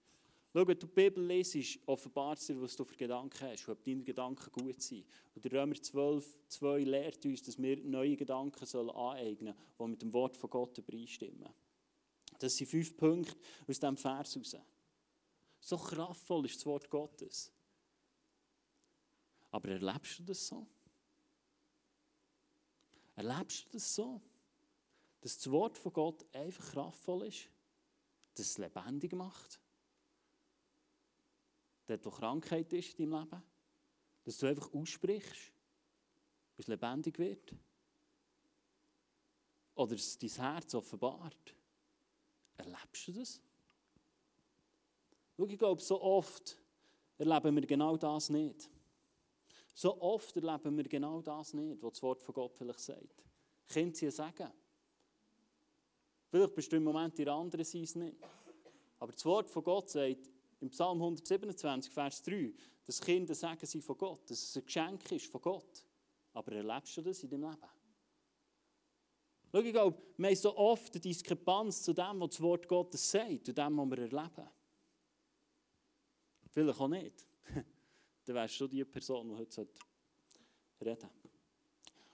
[0.58, 4.02] Schau, wenn du die Bibel lesest, offenbart dir, was du für Gedanken hast, ob deine
[4.02, 5.06] Gedanken gut sind.
[5.36, 10.02] Und Römer 12, 2 lehrt uns, dass wir neue Gedanken sollen aneignen sollen, die mit
[10.02, 11.48] dem Wort von Gott übereinstimmen.
[12.40, 13.36] Das sind fünf Punkte
[13.68, 14.56] aus diesem Vers heraus.
[15.60, 17.54] So kraftvoll ist das Wort Gottes.
[19.52, 20.66] Aber erlebst du das so?
[23.16, 24.20] Erlebst du das so?
[25.22, 27.48] Dass das Wort von Gott einfach kraftvoll ist?
[28.34, 29.60] Dass es lebendig macht?
[31.88, 33.44] Dort wo Krankheit ist in deinem Leben,
[34.24, 35.52] dass du einfach aussprichst,
[36.56, 37.56] bis es lebendig wird.
[39.78, 41.56] oder es dein Herz offenbart.
[42.58, 43.42] Erlebst du das?
[45.36, 46.58] Schau, ich glaube, so oft
[47.18, 48.70] erleben wir genau das nicht.
[49.76, 53.24] So oft erleben wir genau das nicht, was das Wort von Gott vielleicht sagt.
[53.68, 54.52] Kind sie sagen.
[56.30, 58.18] Vielleicht bist du im Moment in der anderen Seite nicht.
[59.00, 60.28] Aber das Wort von Gott sagt
[60.60, 62.54] im Psalm 127, Vers 3,
[62.86, 65.86] dass Kinder sagen sie von Gott, dass es ein Geschenk ist von Gott.
[66.34, 67.70] Aber erlebst du das in deinem Leben?
[69.52, 73.10] Schau, ich glaube, wir haben so oft eine Diskrepanz zu dem, was das Wort Gottes
[73.10, 74.50] sagt, und dem, was wir erleben.
[76.50, 77.28] Vielleicht auch nicht.
[78.26, 79.62] Dann wärst du die Person, die heute
[80.82, 81.10] reden sollte.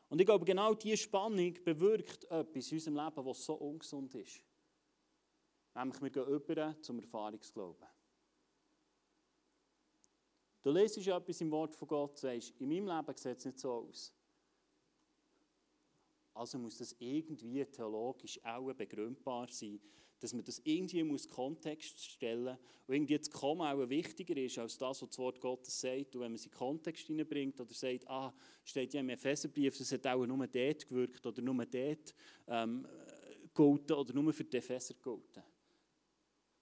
[0.09, 4.43] Und ich glaube, genau diese Spannung bewirkt etwas in unserem Leben, was so ungesund ist.
[5.73, 7.87] Nämlich, wir gehen über zum Erfahrungsglauben.
[10.63, 13.69] Du lesest etwas im Wort von Gott, sagst, in meinem Leben sieht es nicht so
[13.71, 14.13] aus.
[16.33, 19.79] Also muss das irgendwie theologisch auch begründbar sein,
[20.19, 24.57] dass man das irgendwie muss Kontext stellen muss und irgendwie das Komma auch wichtiger ist
[24.57, 26.15] als das, was das Wort Gottes sagt.
[26.15, 29.91] Und wenn man es in Kontext hineinbringt oder sagt, ah, steht ja im Epheserbrief, das
[29.91, 32.15] hat auch nur dort gewirkt oder nur dort
[32.47, 32.87] ähm,
[33.53, 35.43] gegolten oder nur für die Epheser gegolten.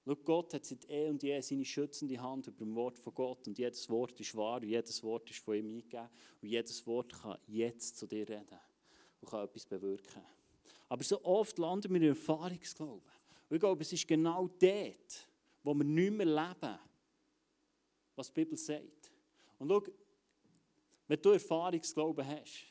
[0.03, 3.47] Schau, Gott hat seit eh und je seine schützende Hand über dem Wort von Gott
[3.47, 6.09] und jedes Wort ist wahr und jedes Wort ist von ihm eingegeben
[6.41, 8.59] und jedes Wort kann jetzt zu dir reden
[9.21, 10.23] und kann etwas bewirken.
[10.89, 13.11] Aber so oft landen wir in Erfahrungsglauben.
[13.49, 15.29] Und ich glaube, es ist genau dort,
[15.63, 16.79] wo wir nicht mehr leben,
[18.15, 19.11] was die Bibel sagt.
[19.59, 19.83] Und schau,
[21.07, 22.65] wenn du Erfahrungsglauben hast,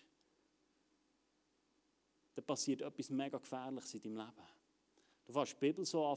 [2.35, 4.49] dann passiert etwas mega Gefährliches in deinem Leben.
[5.27, 6.17] Du fährst die Bibel so an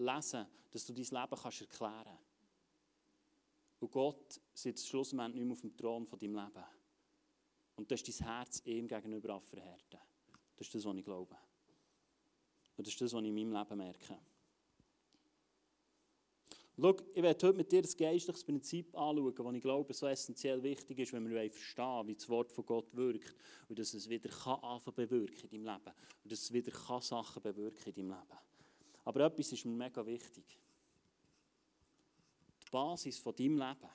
[0.00, 2.30] lesen, dass du dein Leben kannst erklären kannst.
[3.80, 6.64] Und Gott sitzt schlussendlich nicht mehr auf dem Thron von deinem Leben.
[7.76, 9.98] Und du hast dein Herz ihm gegenüber verhärten.
[10.56, 11.36] Das ist das, was ich glaube.
[12.76, 14.18] Und das ist das, was ich in meinem Leben merke.
[16.78, 20.62] Schau, ich werde heute mit dir das geistliches Prinzip anschauen, das ich glaube, so essentiell
[20.62, 23.34] wichtig ist, wenn wir verstehen wie das Wort von Gott wirkt
[23.68, 27.88] und dass es wieder kann bewirken in deinem Leben und dass es wieder Sachen bewirken
[27.88, 28.38] in deinem Leben.
[29.04, 30.58] Aber etwas ist mir mega wichtig.
[32.62, 33.90] Die Basis von deinem Leben,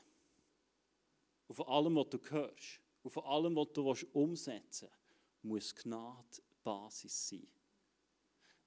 [1.47, 5.05] und von allem, was du hörst, und von allem, was du umsetzen willst,
[5.43, 7.47] muss Gnade Basis sein.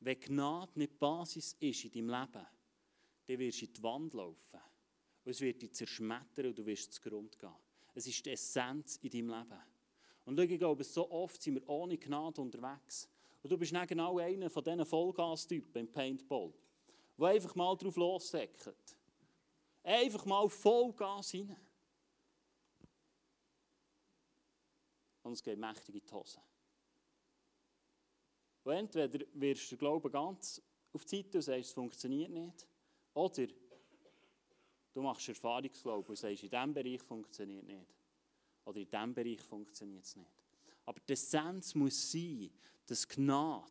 [0.01, 2.47] Wenn Gnade nicht Basis ist in deinem Leben,
[3.27, 4.61] dann wirst du in die Wand laufen.
[5.25, 7.55] Und es wird dich zerschmettern und du wirst zugrunde gehen.
[7.95, 9.63] Es ist die Essenz in deinem Leben.
[10.25, 13.09] Und ich glaube, so oft sind wir ohne Gnade unterwegs.
[13.43, 16.53] Und du bist dann genau einer von diesen Vollgas-Typen im Paintball,
[17.17, 18.97] der einfach mal drauf lossäckert.
[19.83, 21.57] Einfach mal Vollgas rein.
[25.23, 26.41] Und es geht mächtig in die Hose.
[28.65, 30.61] Und entweder wirst du den Glauben ganz
[30.93, 32.67] auf die Seite und sagst, es funktioniert nicht.
[33.15, 33.47] Oder
[34.93, 37.95] du machst Erfahrungsglauben und sagst, in diesem Bereich funktioniert es nicht.
[38.65, 40.31] Oder in diesem Bereich funktioniert es nicht.
[40.85, 42.51] Aber die Essenz muss sein,
[42.91, 43.65] dass Gnade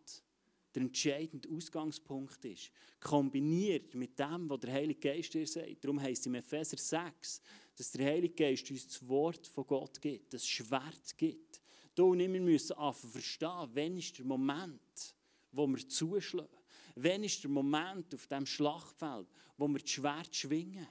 [0.74, 2.72] der entscheidende Ausgangspunkt ist.
[3.00, 5.84] Kombiniert mit dem, was der Heilige Geist dir sagt.
[5.84, 7.42] Darum heißt es im Epheser 6,
[7.76, 11.62] dass der Heilige Geist uns das Wort von Gott gibt, das Schwert gibt.
[11.96, 15.16] Du und ich müssen anfangen verstehen, wann ist der Moment,
[15.52, 16.60] wo wir zuschlagen.
[16.96, 19.28] Wann ist der Moment auf dem Schlachtfeld,
[19.58, 20.88] wo wir das Schwert schwingen.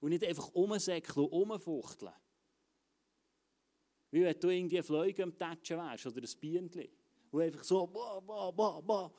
[0.00, 2.12] Und nicht einfach umsäckeln und umfuchteln.
[4.10, 6.88] Wie wenn du irgendwie Fliege am Tatschen wärst oder ein Bienchen.
[7.30, 9.12] Und einfach so, bah, bah, bah, bah.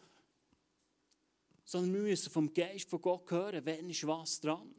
[1.63, 4.74] Sondern wir müssen vom Geist von Gott hören, wenn ist was dran.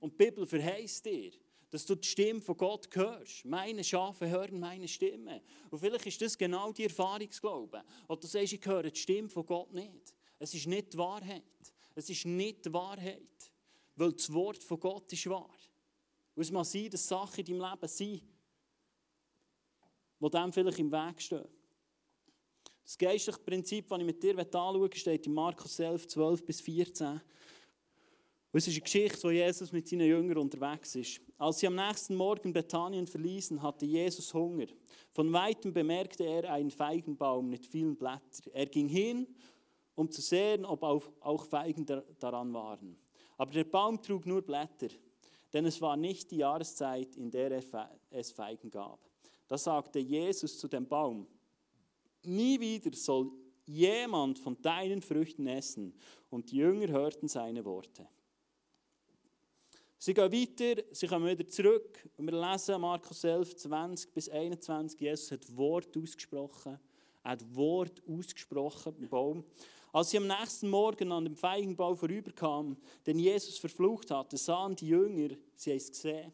[0.00, 1.32] Und die Bibel verheißt dir,
[1.70, 3.44] dass du die Stimme von Gott hörst.
[3.44, 5.42] Meine Schafe hören meine Stimme.
[5.70, 7.82] Und vielleicht ist das genau die Erfahrungsglaube.
[8.06, 10.14] Oder du sagst, ich höre die Stimme von Gott nicht.
[10.38, 11.42] Es ist nicht die Wahrheit.
[11.94, 13.52] Es ist nicht die Wahrheit.
[13.96, 15.56] Weil das Wort von Gott ist wahr.
[16.34, 18.22] Und es mag sein, dass Sachen in deinem Leben sind,
[20.20, 21.48] die dem vielleicht im Weg stehen.
[22.84, 27.12] Das geistliche Prinzip, das ich mit dir anschauen steht in Markus 11, 12 bis 14.
[27.12, 27.20] Und
[28.52, 31.20] es ist eine Geschichte, wo Jesus mit seinen Jüngern unterwegs ist.
[31.38, 34.66] Als sie am nächsten Morgen Bethanien verließen, hatte Jesus Hunger.
[35.12, 38.52] Von weitem bemerkte er einen Feigenbaum mit vielen Blättern.
[38.52, 39.26] Er ging hin,
[39.94, 41.86] um zu sehen, ob auch Feigen
[42.20, 42.96] daran waren.
[43.38, 44.88] Aber der Baum trug nur Blätter,
[45.52, 47.50] denn es war nicht die Jahreszeit, in der
[48.10, 49.00] es Feigen gab.
[49.48, 51.26] Da sagte Jesus zu dem Baum,
[52.26, 53.30] nie wieder soll
[53.66, 55.94] jemand von deinen Früchten essen.
[56.30, 58.06] Und die Jünger hörten seine Worte.
[59.98, 65.00] Sie gehen weiter, sie kommen wieder zurück und wir lesen Markus 11, 20 bis 21.
[65.00, 66.78] Jesus hat Wort ausgesprochen.
[67.22, 69.44] Er hat Wort ausgesprochen beim Baum.
[69.94, 74.88] Als sie am nächsten Morgen an dem Feigenbaum vorüberkamen, den Jesus verflucht hatte, sahen die
[74.88, 76.32] Jünger, sie haben es gesehen,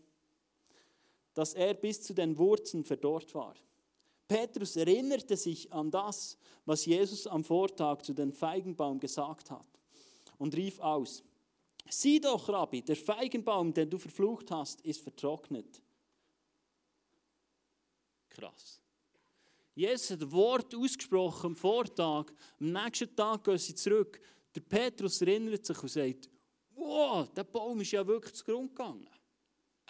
[1.35, 3.55] dass er bis zu den Wurzeln verdorrt war.
[4.31, 9.67] Petrus erinnerte sich an das, was Jesus am Vortag zu dem Feigenbaum gesagt hat
[10.39, 11.25] und rief aus,
[11.89, 15.83] sieh doch, Rabbi, der Feigenbaum, den du verflucht hast, ist vertrocknet.
[18.29, 18.81] Krass.
[19.75, 22.27] Jesus hat Wort ausgesprochen am Vortag,
[22.61, 24.21] am nächsten Tag gehen sie zurück.
[24.55, 26.31] Der Petrus erinnert sich und sagt,
[26.77, 29.09] wow, der Baum ist ja wirklich zu Grund gegangen.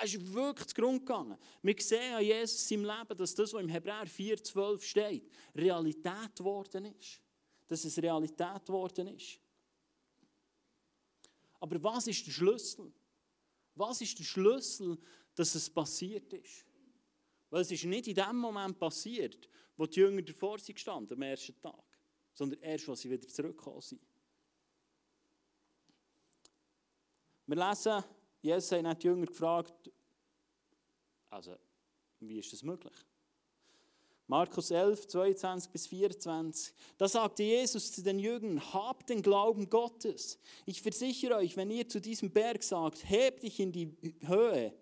[0.01, 1.37] Er ist wirklich zu Grund gegangen.
[1.61, 6.87] Wir sehen an Jesus im Leben, dass das, was im Hebräer 4,12 steht, Realität geworden
[6.87, 7.21] ist.
[7.67, 9.39] Dass es Realität geworden ist.
[11.61, 12.91] Aber was ist der Schlüssel?
[13.75, 14.97] Was ist der Schlüssel,
[15.35, 16.65] dass es passiert ist?
[17.51, 21.23] Weil es ist nicht in dem Moment passiert, wo die Jünger davor sind gestanden, am
[21.23, 21.85] ersten Tag,
[22.33, 24.01] sondern erst, als sie wieder zurückgekommen sind.
[27.47, 28.03] Wir lesen
[28.43, 29.91] Jesus hat die Jünger gefragt,
[31.29, 31.55] also,
[32.21, 32.95] wie ist das möglich?
[34.27, 36.73] Markus 11, 22 bis 24.
[36.97, 40.39] Da sagte Jesus zu den Jüngern, habt den Glauben Gottes.
[40.67, 43.93] Ich versichere euch, wenn ihr zu diesem Berg sagt, heb dich in die
[44.25, 44.73] Höhe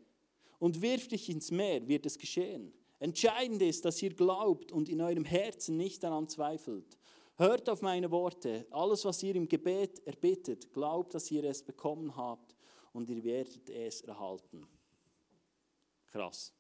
[0.58, 2.74] und wirf dich ins Meer, wird es geschehen.
[2.98, 6.98] Entscheidend ist, dass ihr glaubt und in eurem Herzen nicht daran zweifelt.
[7.36, 8.66] Hört auf meine Worte.
[8.70, 12.57] Alles, was ihr im Gebet erbittet, glaubt, dass ihr es bekommen habt
[12.92, 14.66] und ihr werdet es erhalten.
[16.06, 16.52] Krass.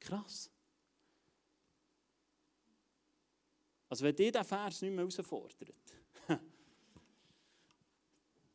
[0.00, 0.50] Krass.
[3.88, 5.76] Also wenn dir der Vers nicht mehr herausfordert,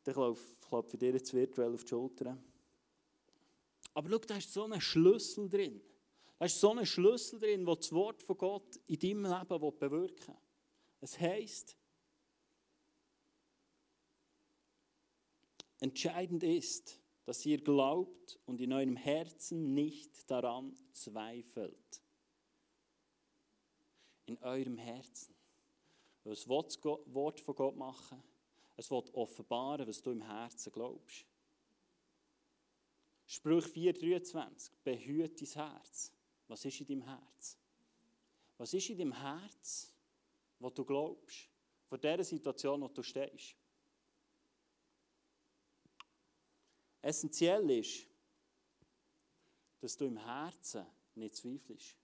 [0.04, 2.36] dann klopfe ich dir jetzt virtuell auf die Schulter.
[3.94, 5.80] Aber schau, da ist so ein Schlüssel drin.
[6.38, 10.34] Da ist so ein Schlüssel drin, der das Wort von Gott in deinem Leben bewirken
[10.34, 10.40] will.
[11.00, 11.76] Es heisst,
[15.80, 22.02] Entscheidend ist, dass ihr glaubt und in eurem Herzen nicht daran zweifelt.
[24.26, 25.34] In eurem Herzen.
[26.24, 28.22] Was will das Wort von Gott machen?
[28.76, 31.26] Es wird offenbaren, was du im Herzen glaubst.
[33.26, 34.70] Sprüch 4,23.
[34.82, 36.12] Behüte dein Herz.
[36.46, 37.58] Was ist in deinem Herz?
[38.56, 39.94] Was ist in deinem Herz,
[40.58, 41.50] was du glaubst?
[41.88, 43.54] Von dieser Situation, wo du stehst.
[47.00, 48.06] Essentiell ist,
[49.80, 50.84] dass du im Herzen
[51.14, 51.96] nicht zweifelst.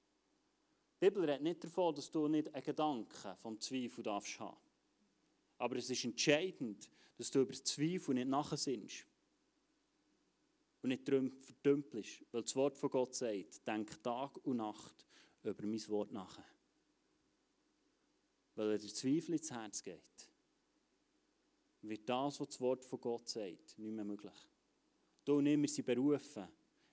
[1.00, 4.56] Die Bibel redet nicht davon, dass du nicht einen Gedanken vom Zweifel darfst haben.
[5.58, 9.06] Aber es ist entscheidend, dass du über Zweifel nicht nachsinnst.
[10.82, 12.24] Und nicht verdümpelst.
[12.30, 15.06] Weil das Wort von Gott sagt, denk Tag und Nacht
[15.42, 16.40] über mein Wort nach.
[18.54, 20.30] Weil er der Zweifel ins Herz geht,
[21.82, 24.48] wird das, was das Wort von Gott sagt, nicht mehr möglich.
[25.24, 26.46] Du und ich, wir sind berufen,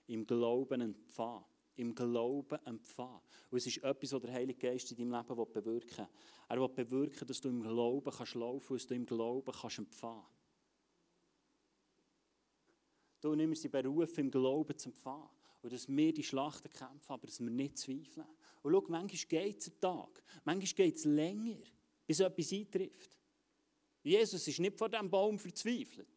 [0.06, 1.44] im Glauben empfangen.
[1.76, 3.20] Im Glauben empfangen.
[3.50, 6.08] Und es ist etwas, was der Heilige Geist in deinem Leben bewirken will.
[6.48, 10.26] Er will bewirken, dass du im Glauben kannst laufen dass du im Glauben kannst empfangen
[13.20, 15.28] Du und ich, wir berufen, im Glauben zu empfangen.
[15.62, 18.26] Und dass wir die Schlachten kämpfen, aber dass wir nicht zweifeln.
[18.62, 21.58] Und schau, manchmal geht es einen Tag, manchmal geht es länger,
[22.04, 23.16] bis etwas eintrifft.
[24.02, 26.11] Jesus ist nicht vor diesem Baum verzweifelt.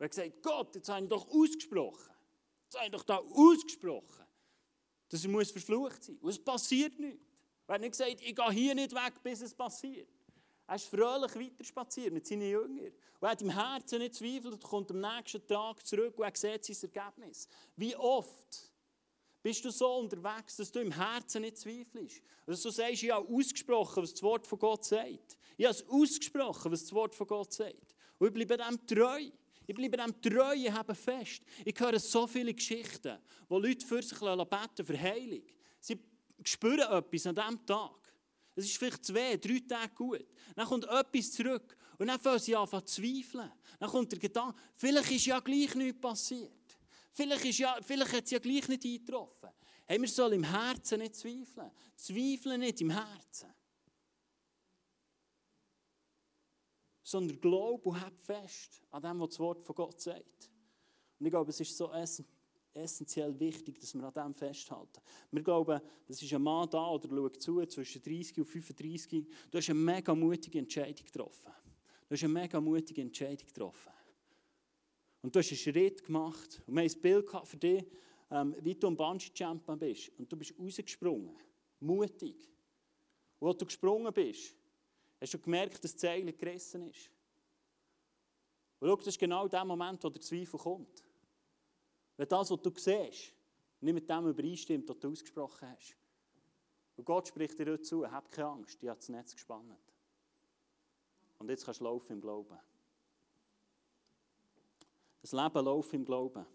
[0.00, 2.10] Er hat gesagt, Gott, jetzt habe ich doch ausgesprochen.
[2.64, 4.24] Jetzt habe ich doch da ausgesprochen,
[5.10, 6.22] dass er muss verflucht sein muss.
[6.22, 7.20] Und es passiert nichts.
[7.66, 10.08] Er hat nicht gesagt, ich gehe hier nicht weg, bis es passiert.
[10.66, 12.92] Er ist fröhlich weiter spaziert mit seinen Jüngern.
[13.20, 16.64] Er hat im Herzen nicht zweifelt und kommt am nächsten Tag zurück und er sieht
[16.64, 17.46] sein Ergebnis.
[17.76, 18.72] Wie oft
[19.42, 22.22] bist du so unterwegs, dass du im Herzen nicht zweifelst?
[22.46, 25.36] Dass du sagst, ich habe ausgesprochen, was das Wort von Gott sagt.
[25.58, 27.94] Ich habe ausgesprochen, was das Wort von Gott sagt.
[28.18, 29.30] Und ich bleibe dem treu.
[29.66, 31.42] Ich bleibe dem Treuen haben fest.
[31.64, 33.18] Ich höre so viele Geschichten,
[33.48, 35.42] wo Leute für sich beten für Heilung.
[35.80, 35.98] Sie
[36.44, 38.00] spüren etwas an diesem Tag.
[38.56, 40.26] Es ist vielleicht zwei, drei Tage gut.
[40.56, 43.50] Dann kommt etwas zurück und dann fangen sie an zu zweifeln.
[43.78, 46.50] Dann kommt der Gedanke, vielleicht ist ja gleich nichts passiert.
[47.12, 49.50] Vielleicht, ist ja, vielleicht hat es ja gleich nicht eingetroffen.
[49.86, 51.70] Hey, wir sollen im Herzen nicht zweifeln.
[51.96, 53.52] Zweifeln nicht im Herzen.
[57.10, 60.48] Sondern glaub und hab fest an dem, was das Wort von Gott sagt.
[61.18, 61.90] Und ich glaube, es ist so
[62.72, 65.00] essentiell wichtig, dass wir an dem festhalten.
[65.32, 69.26] Wir glauben, das ist ein Mann da oder schau zu, zwischen 30 und 35.
[69.50, 71.52] Du hast eine mega mutige Entscheidung getroffen.
[72.08, 73.92] Du hast eine mega mutige Entscheidung getroffen.
[75.22, 76.62] Und du hast einen Schritt gemacht.
[76.64, 77.84] Und wir haben ein Bild für dich,
[78.30, 81.36] ähm, wie du am Bungee-Jumpen bist und du bist rausgesprungen,
[81.80, 82.48] mutig.
[83.40, 84.54] Und als du gesprungen bist,
[85.20, 87.10] hast du gemerkt, dass das Seil gerissen ist.
[88.78, 91.04] Und schau, das ist genau der Moment, wo der Zweifel kommt.
[92.16, 93.34] Wenn das, was du siehst,
[93.80, 95.96] nicht mit dem übereinstimmt, was du ausgesprochen hast.
[96.96, 99.78] Und Gott spricht dir heute zu, hab keine Angst, ich habe das Netz gespannt.
[101.38, 102.58] Und jetzt kannst du laufen im Glauben.
[105.22, 106.46] Das Leben läuft im Glauben.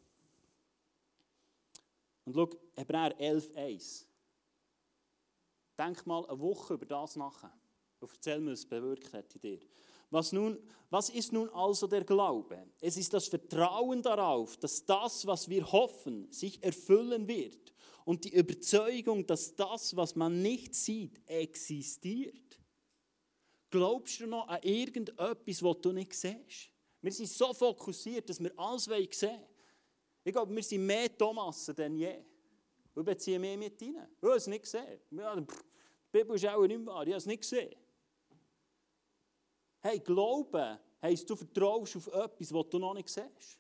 [2.26, 4.06] Und schau, Hebräer 11,1.
[5.78, 7.50] Denk mal eine Woche über das nach.
[8.02, 9.60] Erzähl mir, was es bewirkt hat in dir.
[10.12, 12.68] Was, nun, was ist nun also der Glaube?
[12.80, 17.74] Es ist das Vertrauen darauf, dass das, was wir hoffen, sich erfüllen wird.
[18.06, 22.60] Und die Überzeugung, dass das, was man nicht sieht, existiert.
[23.72, 26.70] Glaubst du noch an irgendetwas, was du nicht siehst?
[27.02, 29.46] Wir sind so fokussiert, dass wir alles sehen wollen.
[30.24, 32.24] Ich glaube, wir sind mehr Thomas denn je.
[32.94, 34.08] Wir beziehen mehr mit rein.
[34.18, 35.00] Ich habe es nicht gesehen.
[35.12, 35.46] Die
[36.12, 37.04] Bibel ist auch nicht wahr.
[37.04, 37.76] Ich habe es nicht gesehen.
[39.88, 43.60] Hey, Glauben heisst, du vertraust auf etwas, was du noch nicht siehst.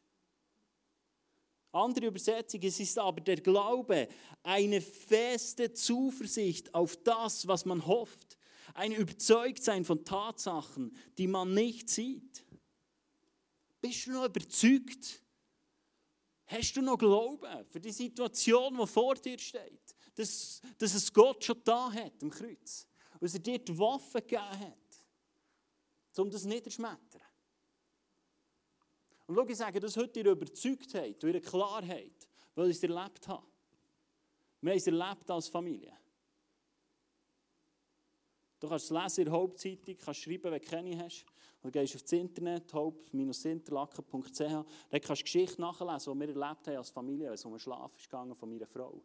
[1.72, 4.08] Andere Übersetzung, es ist aber der Glaube,
[4.42, 8.40] eine feste Zuversicht auf das, was man hofft,
[8.74, 12.44] ein Überzeugtsein von Tatsachen, die man nicht sieht.
[13.80, 15.22] Bist du noch überzeugt?
[16.48, 19.96] Hast du noch Glauben für die Situation, die vor dir steht?
[20.16, 22.88] Dass, dass es Gott schon da hat am Kreuz.
[23.20, 24.85] Dass er dir die Waffe gegeben hat
[26.20, 27.22] um das niederschmettern.
[29.28, 33.46] Und schau, ich sage das heute ihre Überzeugtheit, ihre Klarheit, weil ich es erlebt habe.
[34.62, 35.98] Wir haben es erlebt als Familie.
[38.60, 41.26] Du kannst es lesen in der Hauptzeitung, kannst schreiben, wenn du keine hast.
[41.62, 44.38] Oder gehst auf das Internet, haupt-interlaken.ch.
[44.40, 47.60] Dann kannst du Geschichte nachlesen, die wir erlebt haben als Familie, wenn es um den
[47.60, 49.04] Schlaf ist gegangen von meiner Frau.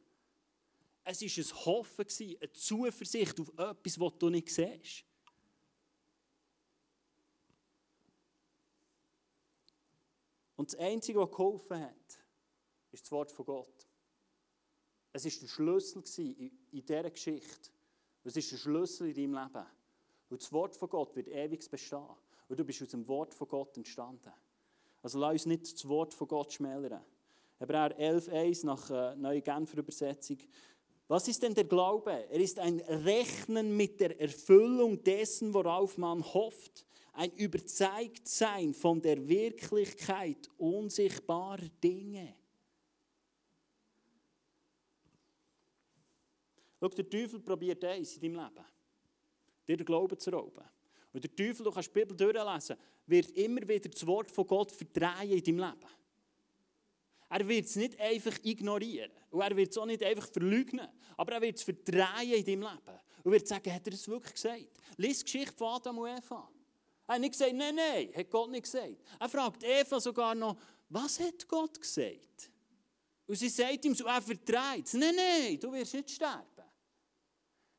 [1.02, 2.06] Es war ein Hoffen,
[2.40, 5.04] eine Zuversicht auf etwas, was du nicht siehst.
[10.60, 12.20] Und das Einzige, was geholfen hat,
[12.92, 13.88] ist das Wort von Gott.
[15.10, 16.04] Es war der Schlüssel
[16.70, 17.70] in dieser Geschichte.
[18.24, 19.66] Es ist der Schlüssel in deinem Leben.
[20.28, 22.04] Und das Wort von Gott wird ewig bestehen.
[22.46, 24.34] Und du bist aus dem Wort von Gott entstanden.
[25.00, 27.02] Also lass uns nicht das Wort von Gott schmälern.
[27.58, 30.36] Hebräer 11,1 nach äh, Neue Genfer Übersetzung.
[31.08, 32.12] Was ist denn der Glaube?
[32.28, 39.28] Er ist ein Rechnen mit der Erfüllung dessen, worauf man hofft ein Überzeugtsein von der
[39.28, 42.34] Wirklichkeit unsichtbarer Dinge.
[46.78, 48.66] Schau, der Teufel probiert eins in deinem Leben,
[49.68, 50.64] dir den Glauben zu rauben.
[51.12, 54.70] Und der Teufel, du kannst die Bibel durchlesen, wird immer wieder das Wort von Gott
[54.70, 55.90] verdrehen in deinem Leben.
[57.28, 59.10] Er wird es nicht einfach ignorieren.
[59.30, 60.88] Und er wird es auch nicht einfach verleugnen.
[61.16, 63.00] Aber er wird es verdrehen in deinem Leben.
[63.22, 64.80] Und wird sagen, hat er es wirklich gesagt?
[64.96, 66.50] Lies die Geschichte von Adam und Eva.
[67.10, 69.02] Er hat nicht gesagt, nein, nein, hat Gott nicht gesagt.
[69.18, 70.56] Er fragt Eva sogar noch,
[70.88, 72.52] was hat Gott gesagt?
[73.26, 74.94] Und sie sagt ihm so, er vertreibt es.
[74.94, 76.44] Nein, nein, du wirst nicht sterben.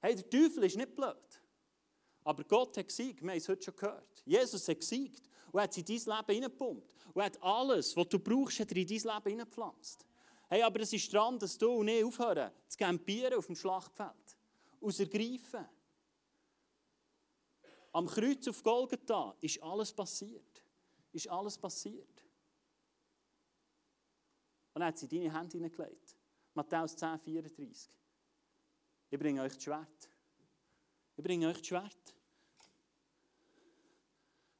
[0.01, 1.15] Hey, der Teufel ist nicht blöd.
[2.25, 4.21] Aber Gott hat gesiegt, wir haben es heute schon gehört.
[4.25, 6.93] Jesus hat gesiegt und hat es in dein Leben hineingepumpt.
[7.13, 10.05] Und hat alles, was du brauchst, hat er in dein Leben hineingepflanzt.
[10.49, 14.37] Hey, aber es ist dran, dass du und ich aufhören, zu campieren auf dem Schlachtfeld.
[14.81, 15.65] Aus ergreifen.
[17.93, 20.63] Am Kreuz auf Golgatha ist alles passiert.
[21.11, 22.23] Ist alles passiert.
[24.73, 26.15] Und er hat sie in deine Hände hineingelegt.
[26.53, 27.89] Matthäus 10, 34.
[29.09, 30.09] Ich bringe euch das Schwert.
[31.17, 32.15] Ich bringe euch das Schwert.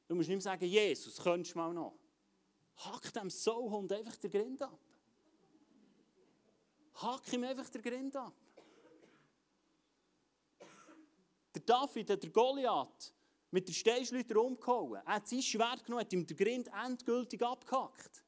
[0.06, 1.98] Du musst nicht mehr sagen, Jesus, könntest du mal noch.
[2.76, 4.78] Hack dem Sauhund einfach der Grind ab.
[6.96, 8.34] Hack ihm einfach der Grind ab.
[11.54, 13.14] Der David der Goliath
[13.52, 15.00] mit der Steinschleuder umgehauen.
[15.04, 18.24] Er hat sein Schwert genommen, hat ihm den Grind endgültig abgehackt.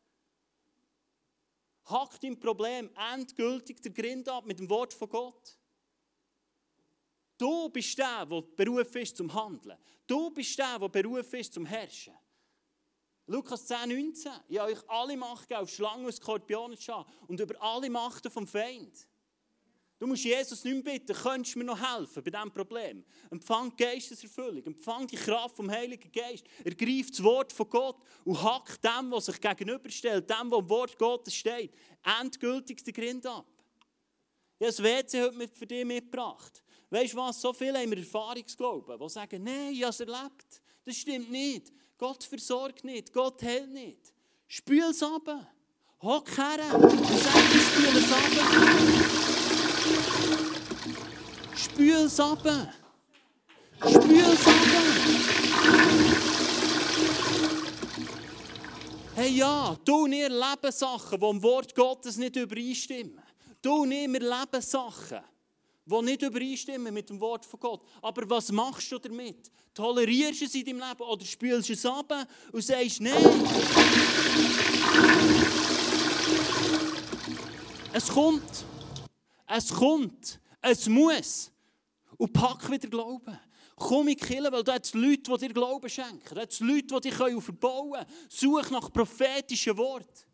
[1.87, 5.59] Hackt im Problem endgültig den Grind ab mit dem Wort von Gott.
[7.37, 9.79] Du bist der, der berufen ist zum Handeln.
[10.07, 12.15] Du bist der, der berufen ist zum Herrschen.
[13.27, 14.33] Lukas 10, 19.
[14.49, 17.89] Ich habe euch alle Macht gegeben, auf Schlangen und Skorpionen zu schauen und über alle
[17.89, 19.09] Machten vom Feind.
[19.99, 23.05] Du musst Jesus nicht mehr bitten, könntest du mir noch helfen bei diesem Problem?
[23.31, 28.81] Empfang Geisteserfüllung, empfang die Kraft vom Heiligen Geist, ergreif das Wort von Gott und hack
[28.83, 31.73] dem, was sich gegenüberstellt, dem, was im Wort Gottes steht,
[32.21, 33.47] endgültig den Grind ab.
[34.61, 36.63] Habe das WC heute für dich mitgebracht.
[36.91, 37.41] Weißt du was?
[37.41, 40.63] So viele haben wir Erfahrungsglauben, die sagen, nein, ich habe es erlebt.
[40.85, 41.73] Das stimmt nicht.
[41.97, 44.13] Gott versorgt nicht, Gott hält nicht.
[44.47, 45.29] Spül es ab.
[46.03, 49.04] Hock her sag, ich spüle es ab.
[51.75, 52.39] Spül es ab.
[53.81, 54.55] Spül es ab.
[59.17, 63.21] Hey ja, du und ich erleben Sachen, die im Wort Gottes nicht übereinstimmen.
[63.61, 65.19] Du und ich, wir Sachen,
[65.85, 67.83] die nicht übereinstimmen mit dem Wort von Gott.
[68.03, 69.51] Aber was machst du damit?
[69.75, 72.15] Tolerierst du es in deinem Leben oder spielst du es ab
[72.53, 73.17] und sagst, nein.
[77.93, 78.65] Es kommt.
[79.49, 80.39] Es kommt.
[80.63, 81.51] Es muss.
[82.17, 83.39] Und pack wieder Glauben.
[83.77, 86.35] Komm in die Kirche, weil da hat es Leute, die dir Glauben schenken.
[86.35, 88.07] Da hat es Leute, die dich verbauen können.
[88.29, 90.25] Such nach prophetischen Worten.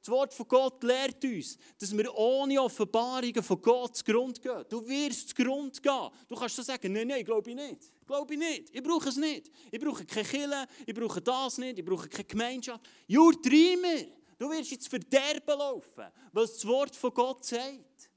[0.00, 4.64] Das Wort von Gott lehrt uns, dass wir ohne Offenbarungen von Gott zu Grund gehen.
[4.68, 6.08] Du wirst zu Grund gehen.
[6.26, 7.92] Du kannst so sagen, nein, nein, glaube ich nicht.
[8.06, 8.74] Glaube ich nicht.
[8.74, 9.50] Ich brauche es nicht.
[9.70, 12.80] Ich brauche keine Kirche, ich brauche das nicht, ich brauche keine Gemeinschaft.
[13.06, 14.08] Jur, mir.
[14.38, 18.10] Du wirst ins Verderben laufen, was das Wort von Gott sagt.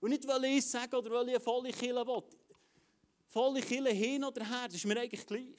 [0.00, 2.22] Und nicht, weil ich es sage oder weil ich eine volle Kirche will.
[3.34, 5.56] Volle Kirche hin oder her, das ist mir eigentlich gleich.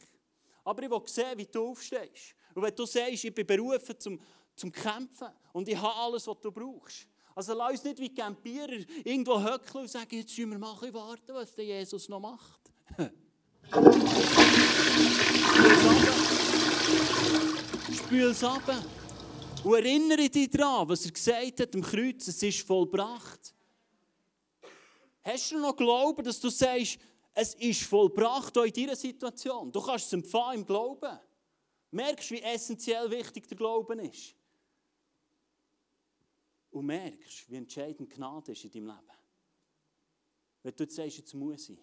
[0.64, 2.34] Aber ich will sehen, wie du aufstehst.
[2.54, 4.18] Und wenn du sagst, ich bin berufen zum,
[4.56, 7.06] zum Kämpfen und ich habe alles, was du brauchst.
[7.36, 11.34] Also lass uns nicht wie Campierer irgendwo höckeln und sagen, jetzt müssen wir mal warten,
[11.34, 12.62] was der Jesus noch macht.
[17.94, 18.86] Spül es ab.
[19.66, 23.54] Und erinnere dich daran, was er gesagt hat am Kreuz, es ist vollbracht.
[25.24, 27.00] Hast du noch Glauben, dass du sagst,
[27.38, 29.70] es ist vollbracht auch in deiner Situation.
[29.70, 31.20] Du kannst es empfangen im Glauben.
[31.92, 34.34] Merkst, wie essentiell wichtig der Glauben ist.
[36.72, 39.18] Und merkst, wie entscheidend Gnade ist in deinem Leben.
[40.64, 41.78] Wenn du jetzt sagst, jetzt muss ich,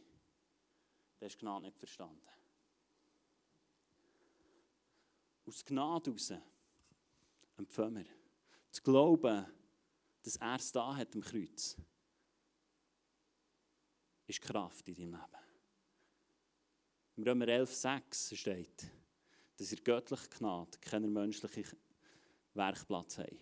[1.19, 2.29] dann hast du Gnade nicht verstanden.
[5.47, 6.33] Aus Gnade heraus
[7.59, 8.13] empfangen wir.
[8.71, 9.47] Zu glauben,
[10.23, 11.77] dass er es da hat am Kreuz,
[14.27, 15.42] ist Kraft in deinem Leben.
[17.23, 18.91] Im Römer 11,6 steht,
[19.57, 21.79] dass ihr göttliche Gnade keinen menschlichen
[22.55, 23.39] Werkplatz haben.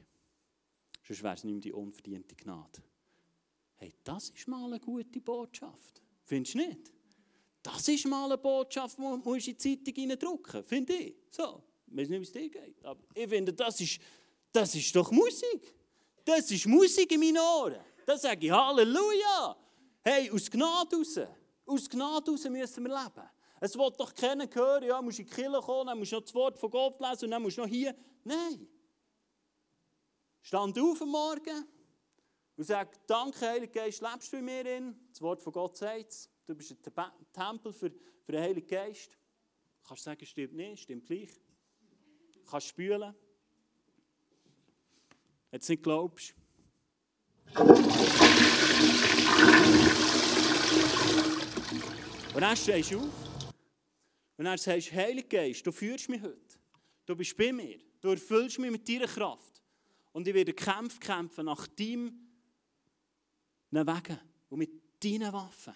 [1.03, 2.83] Sonst wäre es nicht mehr die unverdiente Gnade.
[3.77, 6.03] Hey, das ist mal eine gute Botschaft.
[6.27, 6.93] Findest du nicht?
[7.63, 11.15] Das ist mal eine Botschaft, die du in die Zeitung reindrücken Finde ich.
[11.31, 12.85] So, ich weiß nicht, wie es dir geht.
[12.85, 13.99] Aber ich finde, das ist,
[14.53, 15.75] das ist doch Musik.
[16.23, 17.81] Das ist Musik in meinen Ohren.
[18.05, 19.57] Da sage ich Halleluja.
[20.03, 21.19] Hey, aus Gnade raus.
[21.65, 23.40] Aus Gnade raus müssen wir leben.
[23.63, 26.23] Es wird doch keiner hören, ja, musst in die Kirche kommen, dann musst du noch
[26.23, 27.95] das Wort von Gott lesen und dann musst du noch hier.
[28.25, 28.67] Nein.
[30.41, 31.67] Stand auf am Morgen
[32.57, 34.99] und sag, danke Heiliger Geist, lebst du in mir in.
[35.11, 37.93] Das Wort von Gott sagt du bist ein Tempel für,
[38.25, 39.13] für den Heiligen Geist.
[39.13, 41.31] Du kannst sagen, stimmt nicht, stimmt gleich.
[42.33, 43.15] Du kannst spülen.
[45.51, 46.35] Wenn du es nicht glaubst.
[52.35, 53.30] Und dann stehst du auf
[54.41, 56.57] und dann sagst du, Heiliger Geist, du führst mich heute.
[57.05, 57.79] Du bist bei mir.
[58.01, 59.63] Du erfüllst mich mit deiner Kraft.
[60.13, 62.27] Und ich werde Kämpfe kämpfen nach deinem
[63.71, 64.19] Wegen
[64.49, 64.71] und mit
[65.05, 65.75] deinen Waffen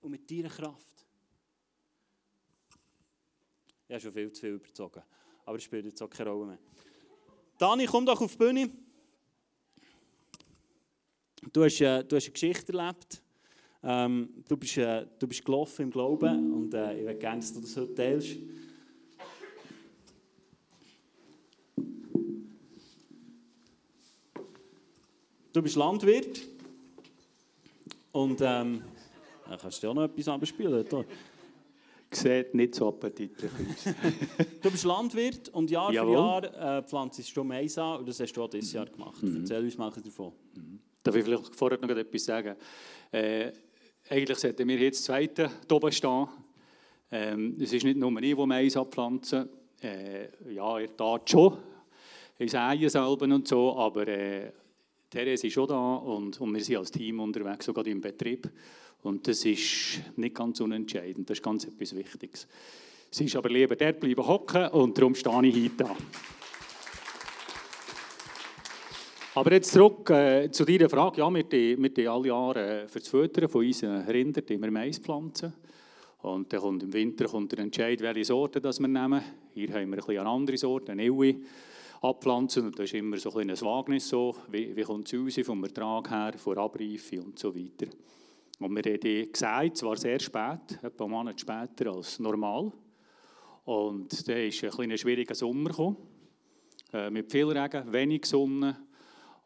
[0.00, 1.04] und mit deiner Kraft.
[3.88, 5.02] Ich habe schon viel zu viel überzogen,
[5.44, 6.58] aber es spielt jetzt auch keine Rolle mehr.
[7.58, 8.70] Dani, komm doch auf die Bühne.
[11.52, 13.20] Du hast, äh, du hast eine Geschichte erlebt.
[13.82, 17.52] Ähm, du, bist, äh, du bist gelaufen im Glauben und äh, ich würde gerne, dass
[17.52, 18.36] du das heute teilst.
[25.52, 26.40] Du bist Landwirt
[28.12, 28.82] und ähm,
[29.48, 30.84] ja, kannst du auch noch etwas abspielen.
[32.10, 33.94] Sieht nicht so appetitlich aus.
[34.62, 36.16] du bist Landwirt und Jahr Jawohl.
[36.42, 39.22] für Jahr äh, pflanzt du Mais an und das hast du auch dieses Jahr gemacht.
[39.22, 39.40] Mhm.
[39.40, 40.32] Erzähl uns mal davon.
[40.54, 40.80] Mhm.
[41.02, 42.56] Darf ich vielleicht vorher noch etwas sagen?
[43.12, 43.52] Äh,
[44.10, 46.28] eigentlich sollten wir jetzt zweite oben stehen.
[47.10, 49.48] Ähm, es ist nicht nur ich, der Mais abpflanzen.
[49.82, 51.56] Äh, ja, er tat schon.
[52.38, 54.52] Ich sähe selber und so, aber äh,
[55.10, 58.48] Therese ist schon da und, und wir sind als Team unterwegs, sogar im Betrieb.
[59.02, 62.46] Und das ist nicht ganz unentscheidend, das ist ganz etwas Wichtiges.
[63.10, 65.96] Sie ist aber lieber dort bleiben hocken und darum stehe ich heute da.
[69.38, 71.18] Aber jetzt zurück äh, zu deiner Frage.
[71.18, 75.52] Ja, wir die, alle Jahre äh, für das Füttern von unseren Rindern immer Mais pflanzen.
[76.22, 79.22] Und dann kommt im Winter kommt der Entscheid, welche Sorte wir nehmen.
[79.54, 81.40] Hier haben wir ein eine andere Sorte, eine Ewi,
[82.00, 82.66] abpflanzen.
[82.66, 85.62] Und das ist immer so ein, ein Wagnis, so, wie, wie kommt es raus, vom
[85.62, 87.86] Ertrag her, von Abreife und so weiter.
[88.58, 92.72] Und wir haben die gesät, zwar sehr spät, etwa einen Monat später als normal.
[93.66, 95.96] Und dann ist ein, ein schwieriger Sommer gekommen.
[96.92, 98.87] äh, mit viel Regen, wenig Sonne.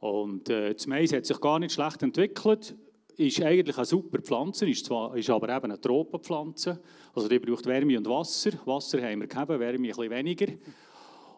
[0.02, 2.74] Und äh, das Mais hat sich gar nicht schlecht entwickelt.
[3.16, 6.82] Ist eigentlich eine super Pflanze, ist, zwar, ist aber eben eine Tropenpflanze.
[7.14, 8.50] Also die braucht Wärme und Wasser.
[8.64, 10.46] Wasser haben wir gegeben, Wärme ein bisschen weniger.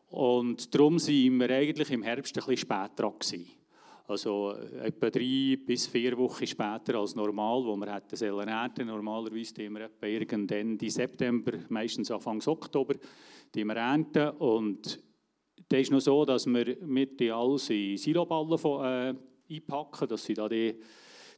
[0.09, 3.51] Und darum waren wir eigentlich im Herbst ein bisschen spät gewesen.
[4.07, 8.87] Also äh, etwa drei bis vier Wochen später als normal, wo wir hätten sollen ernten.
[8.87, 12.95] Normalerweise die wir etwa irgendwann Ende September, meistens Anfang Oktober,
[13.55, 14.31] die wir ernten.
[14.39, 15.01] Und
[15.69, 20.35] das ist noch so, dass wir mit die alles in Siloballen äh, einpacken, dass sie
[20.35, 20.79] da die,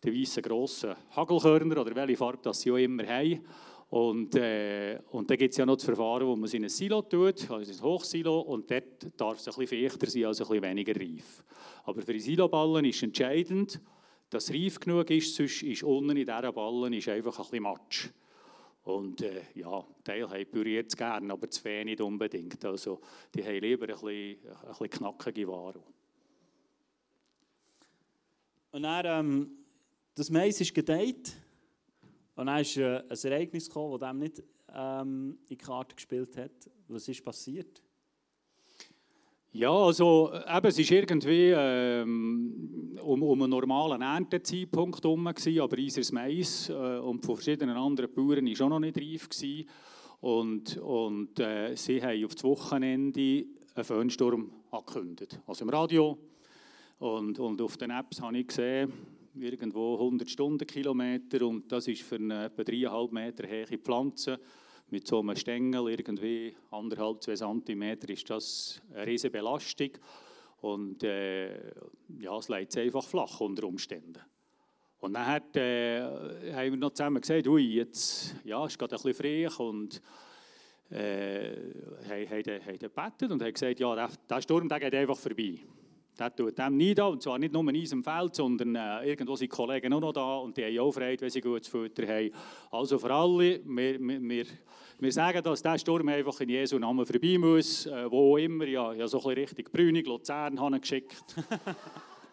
[0.02, 3.44] die weißen grossen Hagelkörner oder welche Farbe das sie auch immer haben.
[3.88, 6.68] Und, äh, und dann gibt es ja noch das Verfahren, wo man es in ein
[6.68, 10.48] Silo tut, also ein Hochsilo, und dort darf es ein bisschen feuchter sein, also ein
[10.48, 11.44] bisschen weniger reif.
[11.84, 13.80] Aber für die Siloballen ist entscheidend,
[14.28, 17.62] dass es reif genug ist, sonst ist unten in dieser Ballen ist einfach ein bisschen
[17.62, 18.08] Matsch.
[18.86, 22.64] Und äh, ja, Teil haben püriert es gerne, aber zu wenig nicht unbedingt.
[22.64, 23.00] Also
[23.34, 25.82] die haben lieber ein bisschen, ein bisschen knackige Ware.
[28.70, 29.50] Und dann, ähm,
[30.14, 31.36] das Mais ist gedeiht.
[32.36, 36.36] Und dann ist äh, ein Ereignis gekommen, das dem nicht ähm, in die Karte gespielt
[36.36, 36.70] hat.
[36.86, 37.82] Was ist passiert?
[39.58, 46.14] Ja, also eben, es war irgendwie ähm, um, um einen normalen Erntezeitpunkt herum, aber unser
[46.14, 49.30] Mais äh, und von verschiedenen anderen Bauern war schon noch nicht reif.
[49.30, 49.66] Gewesen.
[50.20, 55.40] Und, und äh, sie haben auf das Wochenende einen Föhnsturm angekündigt.
[55.46, 56.18] Also im Radio
[56.98, 58.92] und, und auf den Apps habe ich gesehen,
[59.40, 64.38] irgendwo 100 Stundenkilometer und das ist für eine etwa 3,5 Meter hohe Pflanze
[64.88, 69.90] mit so einem Stängel, irgendwie anderthalb, zwei Zentimeter, ist das eine riesige Belastung.
[70.60, 71.72] Und äh,
[72.20, 74.20] ja, es legt einfach flach unter Umständen.
[74.98, 76.00] Und dann hat, äh,
[76.52, 80.00] haben wir noch zusammen gesagt, ui, jetzt ja, ist gerade ein bisschen frech und
[80.90, 81.50] äh,
[82.08, 85.60] haben, haben, haben gebetet und haben gesagt, ja, der, der Sturm der geht einfach vorbei.
[86.18, 89.36] Der tut dem nie da, und zwar nicht nur in unserem Feld, sondern äh, irgendwo
[89.36, 92.06] sind die Kollegen auch noch da und die haben auch Freude, wenn sie gutes Futter
[92.06, 92.30] haben.
[92.70, 94.46] Also für alle, wir, wir
[95.10, 99.06] sagen, dass dieser Sturm einfach in Jesu Namen vorbei muss, äh, wo immer, ja, ja
[99.06, 101.34] so ein bisschen richtig Brünig, Luzern haben geschickt.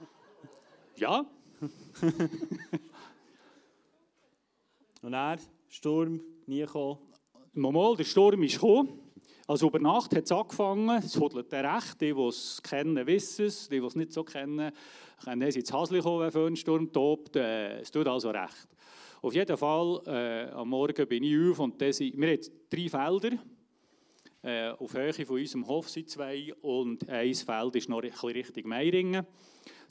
[0.96, 1.26] ja.
[5.02, 5.38] und er,
[5.68, 7.00] Sturm, nie gekommen?
[7.54, 9.00] Mal, der Sturm ist gekommen.
[9.46, 13.46] Also über Nacht hat es angefangen, es hodelt der Recht, die, die es kennen, wissen
[13.46, 14.72] es, die, die es nicht so kennen,
[15.24, 18.70] können ins Hasli kommen, wenn Föhnsturm tobt, äh, es tut also recht.
[19.24, 23.38] Auf jeden Fall, äh, am Morgen bin ich auf und das, wir haben drei Felder,
[24.42, 28.68] äh, auf Höhe von unserem Hof sind zwei und ein Feld ist noch ein bisschen
[28.68, 29.26] Meiringen.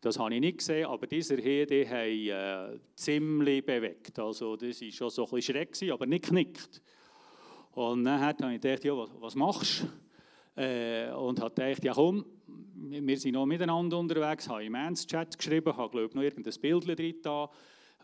[0.02, 4.18] Das habe ich nicht gesehen, aber dieser hier, die haben äh, ziemlich bewegt.
[4.18, 6.82] Also das war schon so ein bisschen schräg, aber nicht knickt.
[7.70, 9.86] Und dann habe ich gedacht, ja, was, was machst
[10.56, 10.60] du?
[10.60, 12.26] Äh, und habe gedacht, ja komm,
[12.74, 17.14] wir sind noch miteinander unterwegs, habe im Mans-Chat geschrieben, habe glaube noch irgendein Bild drin
[17.22, 17.48] da.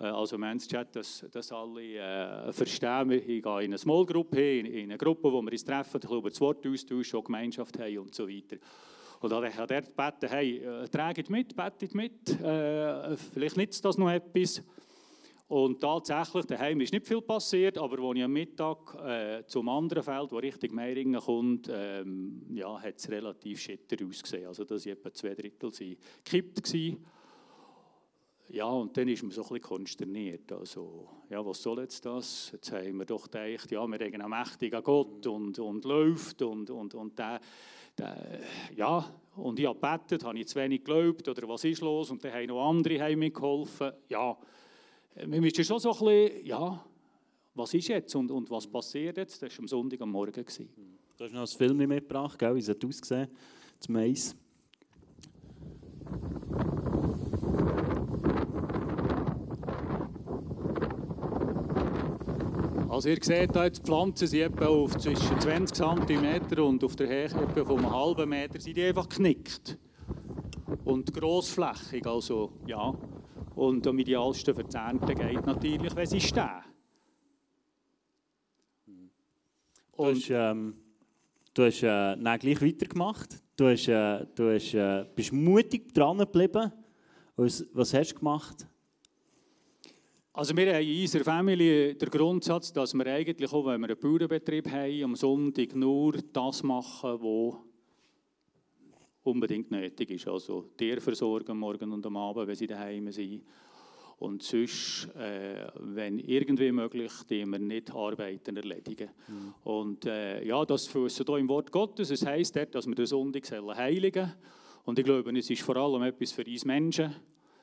[0.00, 4.66] Äh, also Mans-Chat, dass, dass alle äh, verstehen, ich gehe in eine Small Group hin,
[4.66, 8.14] in, in eine Gruppe, wo wir uns treffen, über das Wort austauschen, Gemeinschaft haben und
[8.14, 8.56] so weiter.
[9.20, 13.98] Und dann hat er gebeten, hey, äh, tragt mit, betet mit, äh, vielleicht nützt das
[13.98, 14.62] noch etwas.
[15.48, 20.02] Und tatsächlich, daheim ist nicht viel passiert, aber als ich am Mittag äh, zum anderen
[20.02, 24.46] Feld, das Richtung Meiringen kommt, ähm, ja, hat es relativ schitter ausgesehen.
[24.46, 25.70] Also dass etwa zwei Drittel
[26.22, 26.98] gekippt waren.
[28.50, 30.50] Ja, und dann ist man so ein bisschen konsterniert.
[30.52, 32.50] Also, ja, was soll jetzt das?
[32.52, 36.70] Jetzt haben wir doch gedacht, ja, wir haben einen mächtigen Gott und, und läuft und,
[36.70, 37.40] und, und der,
[37.98, 38.40] der,
[38.74, 39.04] ja,
[39.36, 42.10] und ich habe gebetet, habe ich zu wenig geglaubt oder was ist los?
[42.10, 43.92] Und dann haben noch andere haben mir geholfen.
[44.08, 44.36] Ja,
[45.14, 46.84] wir müssen schon so ein bisschen, ja,
[47.54, 49.42] was ist jetzt und, und was passiert jetzt?
[49.42, 50.32] Das war am Sonntag am Morgen.
[50.32, 50.70] Gewesen.
[51.18, 52.54] Du hast noch ein Film mitgebracht, gell?
[52.54, 53.28] wie es hat ausgesehen
[53.78, 54.36] das Mais.
[62.98, 67.06] Also ihr seht, hier, die Pflanzen sind etwa auf zwischen 20 cm und auf der
[67.06, 69.78] Höhe etwa von einem halben Meter sind die einfach geknickt.
[70.84, 72.92] Und grossflächig, also ja,
[73.54, 76.64] und am idealsten für die Ernte geht natürlich, wenn sie stehen.
[79.92, 80.74] Und du hast, ähm,
[81.54, 83.40] du hast äh, dann gleich weitergemacht.
[83.56, 86.72] Du, hast, äh, du hast, äh, bist mutig dran geblieben.
[87.36, 88.66] Was, was hast du gemacht?
[90.38, 93.98] Also wir haben in unserer Familie den Grundsatz, dass wir eigentlich auch, wenn wir einen
[93.98, 97.56] Bauernbetrieb haben, am Sonntag nur das machen, was
[99.24, 100.28] unbedingt nötig ist.
[100.28, 103.42] Also Tierversorgung am Morgen und am Abend, wenn sie daheim sind.
[104.20, 109.10] Und sonst, äh, wenn irgendwie möglich, die wir nicht arbeiten erledigen.
[109.26, 109.54] Mhm.
[109.64, 112.10] Und äh, ja, das fußt hier im Wort Gottes.
[112.10, 113.42] Es heisst dort, dass wir den Sonntag
[113.76, 114.36] heiligen sollen.
[114.84, 117.12] Und ich glaube, es ist vor allem etwas für uns Menschen,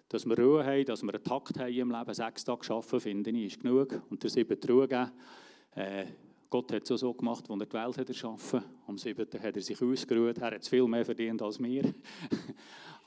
[0.09, 2.13] dass wir Ruhe haben, dass wir einen Takt haben im Leben.
[2.13, 4.01] Sechs Tage arbeiten, finde ich, ist genug.
[4.09, 5.11] Und der siebte Ruhe geben.
[5.71, 6.05] Äh,
[6.49, 8.69] Gott hat es so gemacht, als er die Welt hat erschaffen hat.
[8.87, 10.37] Am siebten hat er sich ausgeruht.
[10.37, 11.83] Er hat viel mehr verdient als wir.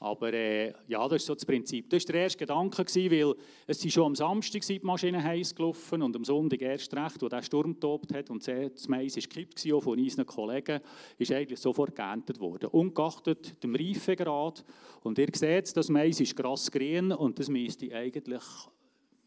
[0.01, 1.91] Aber äh, ja, das ist so das Prinzip.
[1.91, 3.35] Das war der erste Gedanke, weil
[3.67, 7.43] es schon am Samstag die Maschine heiß gelaufen und am Sonntag erst recht, wo der
[7.43, 10.81] Sturm tobt hat und das Mais war gekippt von unseren Kollegen,
[11.19, 12.69] ist eigentlich sofort geerntet worden.
[12.71, 14.65] Ungeachtet dem Reifegrad.
[15.03, 18.43] Und ihr seht, das Mais ist krass grün und das müsste eigentlich,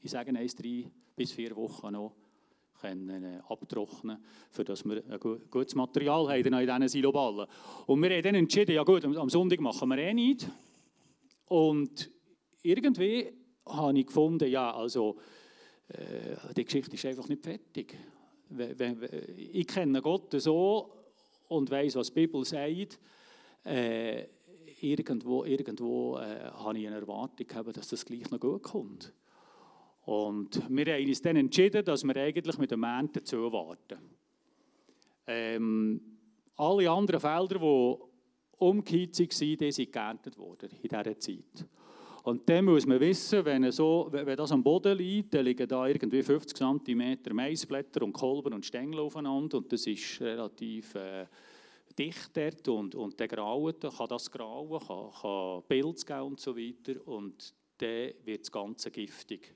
[0.02, 2.14] ich sage eins, drei bis vier Wochen noch
[2.82, 4.18] können, äh, abtrocknen
[4.66, 5.20] dass wir ein
[5.50, 7.48] gutes Material haben in diesen Siloballen.
[7.86, 10.48] Und wir haben dann entschieden, ja gut, am Sonntag machen wir eh nichts.
[11.46, 12.10] Und
[12.62, 13.32] irgendwie
[13.66, 15.18] habe ich gefunden, ja, also
[15.88, 17.98] äh, die Geschichte ist einfach nicht fertig.
[19.38, 20.92] Ich kenne Gott so
[21.48, 23.00] und weiß, was die Bibel sagt.
[23.64, 24.26] Äh,
[24.82, 29.14] irgendwo irgendwo äh, habe ich eine Erwartung, dass das gleich noch gut kommt.
[30.12, 33.98] Und wir haben uns dann entschieden, dass wir eigentlich mit dem Ernten zuwarten.
[35.26, 36.02] Ähm,
[36.58, 37.96] alle anderen Felder, die
[38.58, 41.66] umgekehrt waren, die sind geerntet worden in dieser Zeit.
[42.24, 45.88] Und dann muss man wissen, wenn, so, wenn das am Boden liegt, dann liegen da
[45.88, 51.26] irgendwie 50 cm Maisblätter und Kolben und Stängel aufeinander und das ist relativ äh,
[51.98, 56.56] dicht dort und, und der graut, kann das grauen, kann, kann Pilz geben und so
[56.58, 59.56] weiter und dann wird das Ganze giftig.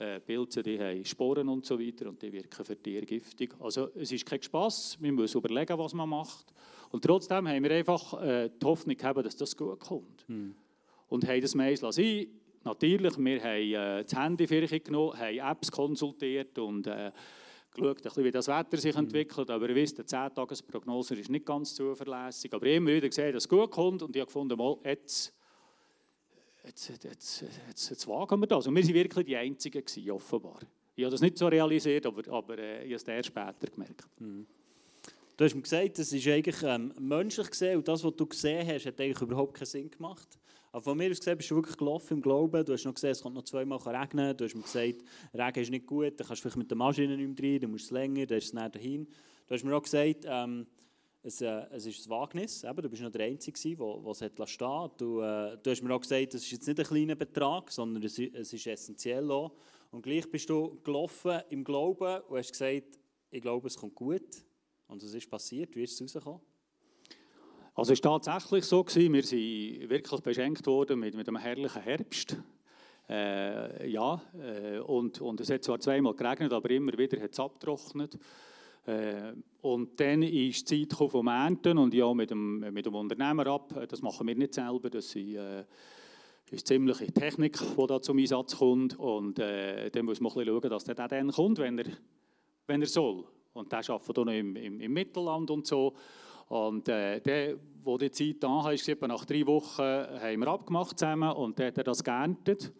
[0.00, 3.52] Äh, Pilze die haben Sporen und so weiter und die wirken für Tiere giftig.
[3.58, 6.52] Also es ist kein Spass, wir müssen überlegen, was man macht.
[6.90, 10.24] Und trotzdem haben wir einfach äh, die Hoffnung gehabt, dass das gut kommt.
[10.28, 10.54] Hm.
[11.08, 12.28] Und haben das Mais lassen.
[12.62, 17.10] Natürlich, wir haben äh, das Handy für genommen, haben Apps konsultiert und äh,
[17.74, 19.04] geschaut, wie das Wetter sich hm.
[19.04, 19.50] entwickelt.
[19.50, 22.54] Aber ihr wisst, die 10-Tages-Prognose ist nicht ganz zuverlässig.
[22.54, 25.34] Aber immer wieder gesehen, dass es gut kommt und ich habe gefunden, mal, jetzt
[26.68, 28.66] jetzt, jetzt, jetzt, jetzt wagen wir das.
[28.66, 30.60] Und wir waren wirklich die Einzigen, gewesen, offenbar.
[30.94, 34.06] Ich habe das nicht so realisiert, aber, aber äh, ich habe es erst später gemerkt.
[34.18, 34.46] Mhm.
[35.36, 38.66] Du hast mir gesagt, das ist eigentlich ähm, menschlich gesehen und das, was du gesehen
[38.66, 40.28] hast, hat eigentlich überhaupt keinen Sinn gemacht.
[40.72, 42.64] Aber von mir aus gesehen bist du wirklich gelaufen im Glauben.
[42.64, 44.36] Du hast noch gesehen, es kommt noch zweimal regnen.
[44.36, 47.16] Du hast mir gesagt, Regen ist nicht gut, dann kannst du vielleicht mit der Maschine
[47.16, 49.06] nicht mehr rein, du musst es länger, dann ist es näher dahin.
[49.46, 50.66] Du hast mir auch gesagt, ähm,
[51.22, 52.64] es, äh, es ist ein Wagnis.
[52.64, 56.00] Eben, du bist noch der Einzige, der es stehen du, äh, du hast mir auch
[56.00, 59.52] gesagt, es ist jetzt nicht ein kleiner Betrag, sondern es, es ist essentiell auch.
[59.90, 62.98] Und gleich bist du gelaufen im Glauben und hast gesagt,
[63.30, 64.44] ich glaube, es kommt gut.
[64.86, 65.74] Und was ist passiert?
[65.76, 66.40] Wie ist es rausgekommen?
[67.74, 71.82] Also es war tatsächlich so, gewesen, wir sind wirklich beschenkt worden mit, mit einem herrlichen
[71.82, 72.36] Herbst.
[73.08, 77.40] Äh, ja, äh, und, und es hat zwar zweimal geregnet, aber immer wieder hat es
[77.40, 78.18] abgetrocknet.
[78.84, 83.46] Äh, und dann ist die Zeit vom Ernten und ja mit dem, mit dem Unternehmer
[83.48, 83.74] ab.
[83.88, 85.64] Das machen wir nicht selber, das ist, äh,
[86.50, 88.98] ist ziemliche Technik, die da zum Einsatz kommt.
[88.98, 91.86] Und äh, dann muss man schauen, dass der dann kommt, wenn er,
[92.66, 93.24] wenn er soll.
[93.52, 95.94] Und der arbeitet hier noch im, im, im Mittelland und so.
[96.48, 101.32] Und äh, der, wo die Zeit da ist, nach drei Wochen haben wir abgemacht zusammen
[101.32, 102.72] und der hat das geerntet.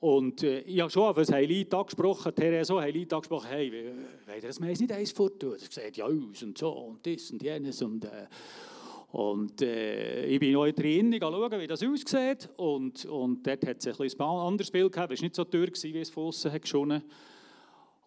[0.00, 3.70] Und äh, ich habe schon auf ein Highlight angesprochen, Therese so Highlight angesprochen, hey,
[4.26, 5.56] wollt ihr das Mais nicht eins forttun?
[5.60, 8.04] Ich gesagt, ja, aus und so und das und jenes und...
[8.04, 8.26] Äh,
[9.12, 12.48] und äh, ich bin noch drin, schauen, wie das aussieht.
[12.56, 15.12] Und, und dort hat es ein, anderes Bild gehabt.
[15.12, 17.02] Es war nicht so teuer, wie es von außen hat geschonnen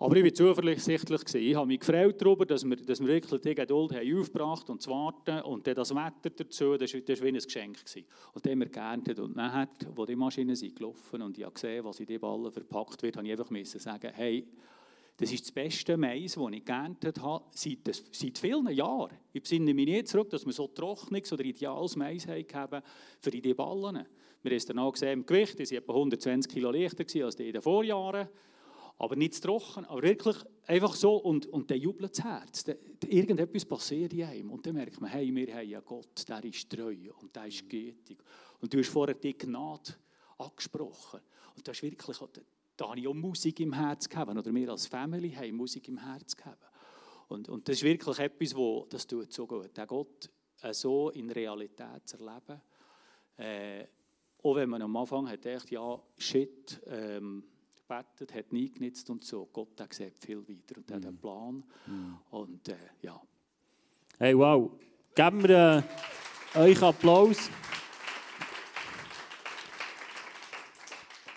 [0.04, 1.34] aber ich war zuversichtlich.
[1.34, 4.82] Ich habe mich gefreut darüber, dass wir, dass wir wirklich die Geduld haben aufgebracht und
[4.82, 5.40] zu warten.
[5.44, 7.86] Und dann das Wetter dazu, das war, wie ein Geschenk.
[7.86, 8.06] Gewesen.
[8.34, 9.20] Und dann haben wir geerntet.
[9.20, 9.70] Und dann, als
[10.06, 13.26] die Maschinen sind gelaufen und ich habe gesehen, was in die Ballen verpackt wird, habe
[13.26, 14.46] ich einfach müssen sagen, hey,
[15.16, 19.18] das ist das beste Mais, das ich geerntet habe, seit, seit vielen Jahren.
[19.32, 22.82] Ich besinne mich nicht zurück, dass wir so trockenes oder ideales Mais haben
[23.22, 24.06] für die Ballen.
[24.42, 27.38] Wir haben es dann auch gesehen im Gewicht, die waren etwa 120 Kilo leichter als
[27.38, 28.28] die in den Vorjahren
[28.98, 32.66] aber nicht zu trocken, aber wirklich einfach so und, und dann jubelt das Herz.
[33.06, 36.70] Irgendetwas passiert in einem und dann merkt man, hey, wir haben ja Gott, der ist
[36.70, 38.24] treu und der ist gütig.
[38.62, 39.94] Und du hast vorher die Gnade
[40.38, 41.22] angesprochen
[41.56, 42.18] und das ist wirklich,
[42.78, 45.98] da habe ich auch Musik im Herz gehabt oder wir als Family haben Musik im
[45.98, 46.64] Herz gehabt.
[47.28, 50.30] Und, und das ist wirklich etwas, wo, das tut so gut, den Gott
[50.62, 52.62] äh, so in Realität zu erleben.
[53.38, 53.86] Äh,
[54.44, 57.44] auch wenn man am Anfang hat gedacht, ja, shit, ähm,
[57.88, 58.72] gebetet, hat nie
[59.10, 59.48] und so.
[59.52, 60.94] Gott der sieht viel weiter und mhm.
[60.94, 61.64] hat einen Plan.
[61.88, 62.18] Mhm.
[62.32, 63.22] Und äh, ja.
[64.18, 64.72] Hey, wow.
[65.16, 65.84] Geben wir
[66.56, 67.50] äh, euch Applaus.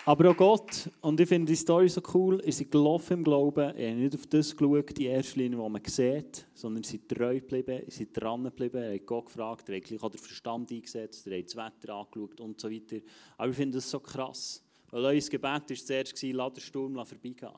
[0.07, 3.75] Aber auch Gott, und ich finde die Story so cool, ist sie gelaufen im Glauben,
[3.75, 7.41] er hat nicht auf das geschaut, die erste Linie, die man sieht, sondern sie treu
[7.41, 11.45] geblieben, sie dran geblieben, er hat Gott gefragt, er hat den Verstand eingesetzt, er hat
[11.47, 13.05] das Wetter angeschaut und so weiter.
[13.35, 17.51] Aber ich finde das so krass, weil unser Gebet war zuerst, lass den Sturm vorbeigehen.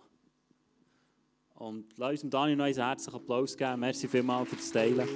[1.56, 3.80] Und lass uns Daniel noch einen herzlichen Applaus geben.
[3.82, 5.08] Merci vielmals für das Teilen.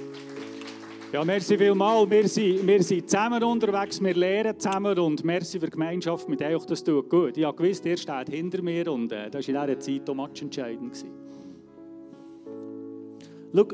[1.14, 2.10] Ja, merci vielmals.
[2.10, 6.42] Wir sind, wir sind zusammen unterwegs, wir lernen zusammen und merci für die Gemeinschaft mit
[6.42, 7.36] euch, das tut gut.
[7.36, 10.28] Ich habe gewusst, ihr steht hinter mir und äh, das war in dieser Zeit auch
[10.40, 11.06] entscheidend.
[13.54, 13.68] Schau,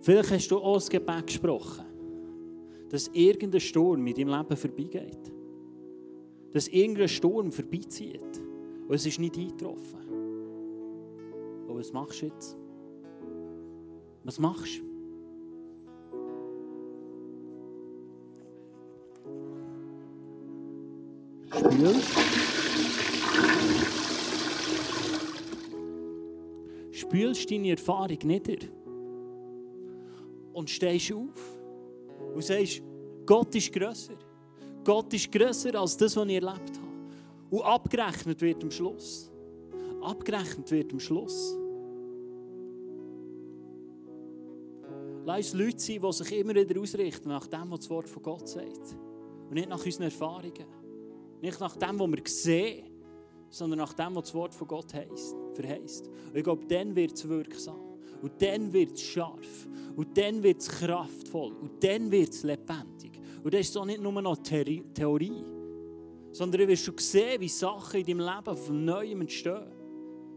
[0.00, 1.84] vielleicht hast du auch das Gebet gesprochen,
[2.88, 5.23] dass irgendein Sturm mit deinem Leben vorbeigeht.
[6.54, 8.40] Dass irgendein Sturm vorbeizieht
[8.86, 9.98] und es ist nicht eingetroffen.
[11.66, 12.56] Und was machst du jetzt?
[14.22, 14.84] Was machst du?
[21.50, 22.18] Spürst.
[26.92, 28.68] Spülst deine Erfahrung nieder
[30.52, 31.58] und stehst auf
[32.32, 32.80] und sagst,
[33.26, 34.14] Gott ist grösser.
[34.84, 36.84] Gott ist grösser als das, was ich erlebt habe.
[37.50, 39.30] Und abgerechnet wird am Schluss.
[40.02, 41.56] Abgerechnet wird am Schluss.
[45.24, 48.46] Lass Leute sein, die sich immer wieder ausrichten nach dem, was das Wort von Gott
[48.46, 48.96] sagt.
[49.48, 50.66] Und nicht nach unseren Erfahrungen.
[51.40, 52.84] Nicht nach dem, was wir sehen,
[53.48, 56.08] sondern nach dem, was das Wort von Gott heisst, verheißt.
[56.08, 57.80] Und ich glaube, dann wird es wirksam.
[58.20, 59.68] Und dann wird es scharf.
[59.96, 61.52] Und dann wird es kraftvoll.
[61.52, 62.83] Und dann wird es lebendig.
[63.44, 65.44] Und das ist auch nicht nur noch Theorie,
[66.32, 69.70] sondern du wirst schon sehen, wie Sachen in deinem Leben von Neuem entstehen.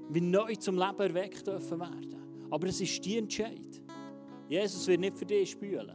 [0.09, 2.47] Wie neu zum Leben erweckt dürfen werden.
[2.49, 3.81] Aber es ist die Entscheid.
[4.49, 5.91] Jesus wird nicht für dich spülen.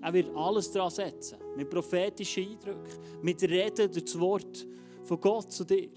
[0.00, 1.38] Er wird alles daran setzen.
[1.56, 2.98] Mit prophetischen Eindrücken.
[3.20, 4.66] Mit Reden durch das Wort
[5.02, 5.90] von Gott zu dir.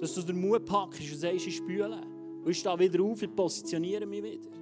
[0.00, 2.00] Dass du den Mut packst und sagst, ich spüle.
[2.44, 4.61] Und ich stehe wieder auf und positioniere mich wieder.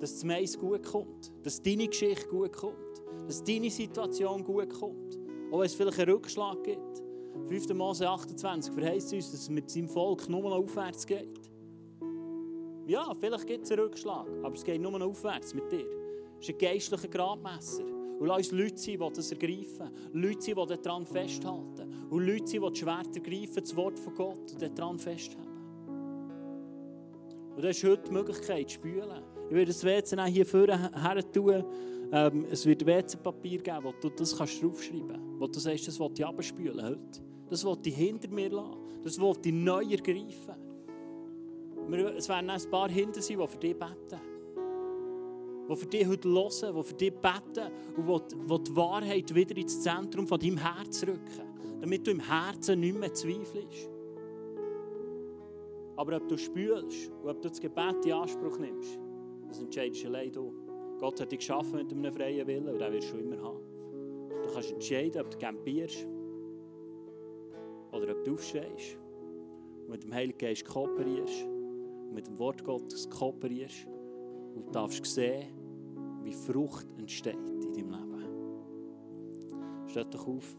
[0.00, 1.32] Dass das Mais gut kommt.
[1.42, 3.02] Dass deine Geschichte gut kommt.
[3.26, 5.18] Dass deine Situation gut kommt.
[5.50, 7.02] Auch wenn es vielleicht einen Rückschlag gibt.
[7.46, 7.74] 5.
[7.74, 11.40] Mose 28 verheißt uns, dass es mit seinem Volk nur noch aufwärts geht.
[12.86, 15.86] Ja, vielleicht gibt es einen Rückschlag, aber es geht nur noch aufwärts mit dir.
[16.40, 17.84] Es ist ein geistlicher Gradmesser.
[18.18, 19.90] Und lass uns Leute sein, die das ergreifen.
[20.12, 22.06] Leute sein, die daran festhalten.
[22.10, 25.57] Und Leute sein, die das Schwert ergreifen, das Wort von Gott, und daran festhalten.
[27.58, 29.20] Und das ist heute die Möglichkeit, zu spülen.
[29.48, 31.64] Ich werde das WC hier vorne her tun.
[32.12, 35.40] Ähm, es wird WC-Papier geben, wo du das kannst draufschreiben kannst.
[35.40, 37.20] Wo du sagst, das will ich abspülen heute.
[37.50, 38.76] Das will ich hinter mir lassen.
[39.02, 40.54] Das will ich neu ergreifen.
[42.16, 44.20] Es werden ein paar hinter sein, die für dich beten
[45.68, 49.82] die für dich heute hören, die für dich beten und die die Wahrheit wieder ins
[49.82, 53.97] Zentrum von deinem Herz rücken, damit du im Herzen nicht mehr zweifelst.
[55.98, 58.98] Aber ob du spürst und ob du das Gebet in Anspruch nimmst,
[59.48, 60.54] das entscheidest du allein du.
[60.98, 63.60] Gott hat dich geschaffen mit einem freien Willen und den wirst du immer haben.
[64.30, 66.06] Du kannst entscheiden, ob du campierst
[67.92, 68.96] oder ob du aufstehst
[69.82, 71.48] und mit dem Heiligen Geist kooperierst
[72.12, 73.86] mit dem Wort Gottes kooperierst
[74.54, 75.48] und darfst sehen,
[76.22, 78.18] wie Frucht entsteht in deinem Leben.
[79.88, 80.56] Steht doch auf.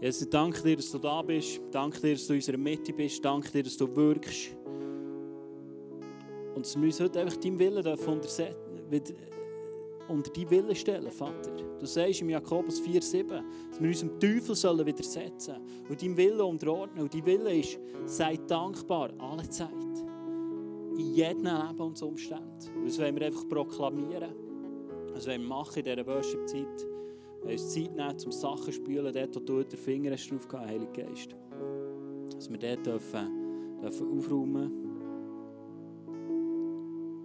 [0.00, 1.60] Jesus, ich danke dir, dass du da bist.
[1.72, 3.24] Danke dir, dass du in unserer Mitte bist.
[3.24, 4.50] Danke dir, dass du wirkst.
[6.54, 7.84] Und dass wir uns heute einfach deinem Willen
[10.08, 11.50] unter deinen Willen stellen, Vater.
[11.78, 15.56] Du sagst im Jakobus 4,7, dass wir uns dem Teufel sollen widersetzen
[15.88, 17.02] und deinem Willen unterordnen.
[17.02, 19.68] Und dein Wille ist, sei dankbar alle Zeit
[20.96, 22.70] in jedem Lebensumstand.
[22.84, 24.34] Das wollen wir einfach proklamieren.
[25.12, 26.97] Das wollen wir machen in dieser Worship-Zeit.
[27.42, 30.48] Wir uns Zeit nehmen, zum Sachen zu spülen, dort, wo du den Finger hast drauf
[30.48, 31.36] gehabt, Heiliger Geist.
[32.34, 34.72] Dass wir dort dürfen, dürfen aufräumen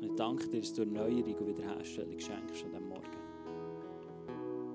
[0.01, 2.82] Und ich danke dir, dass du Erneuerung und Wiederherstellung schenkst an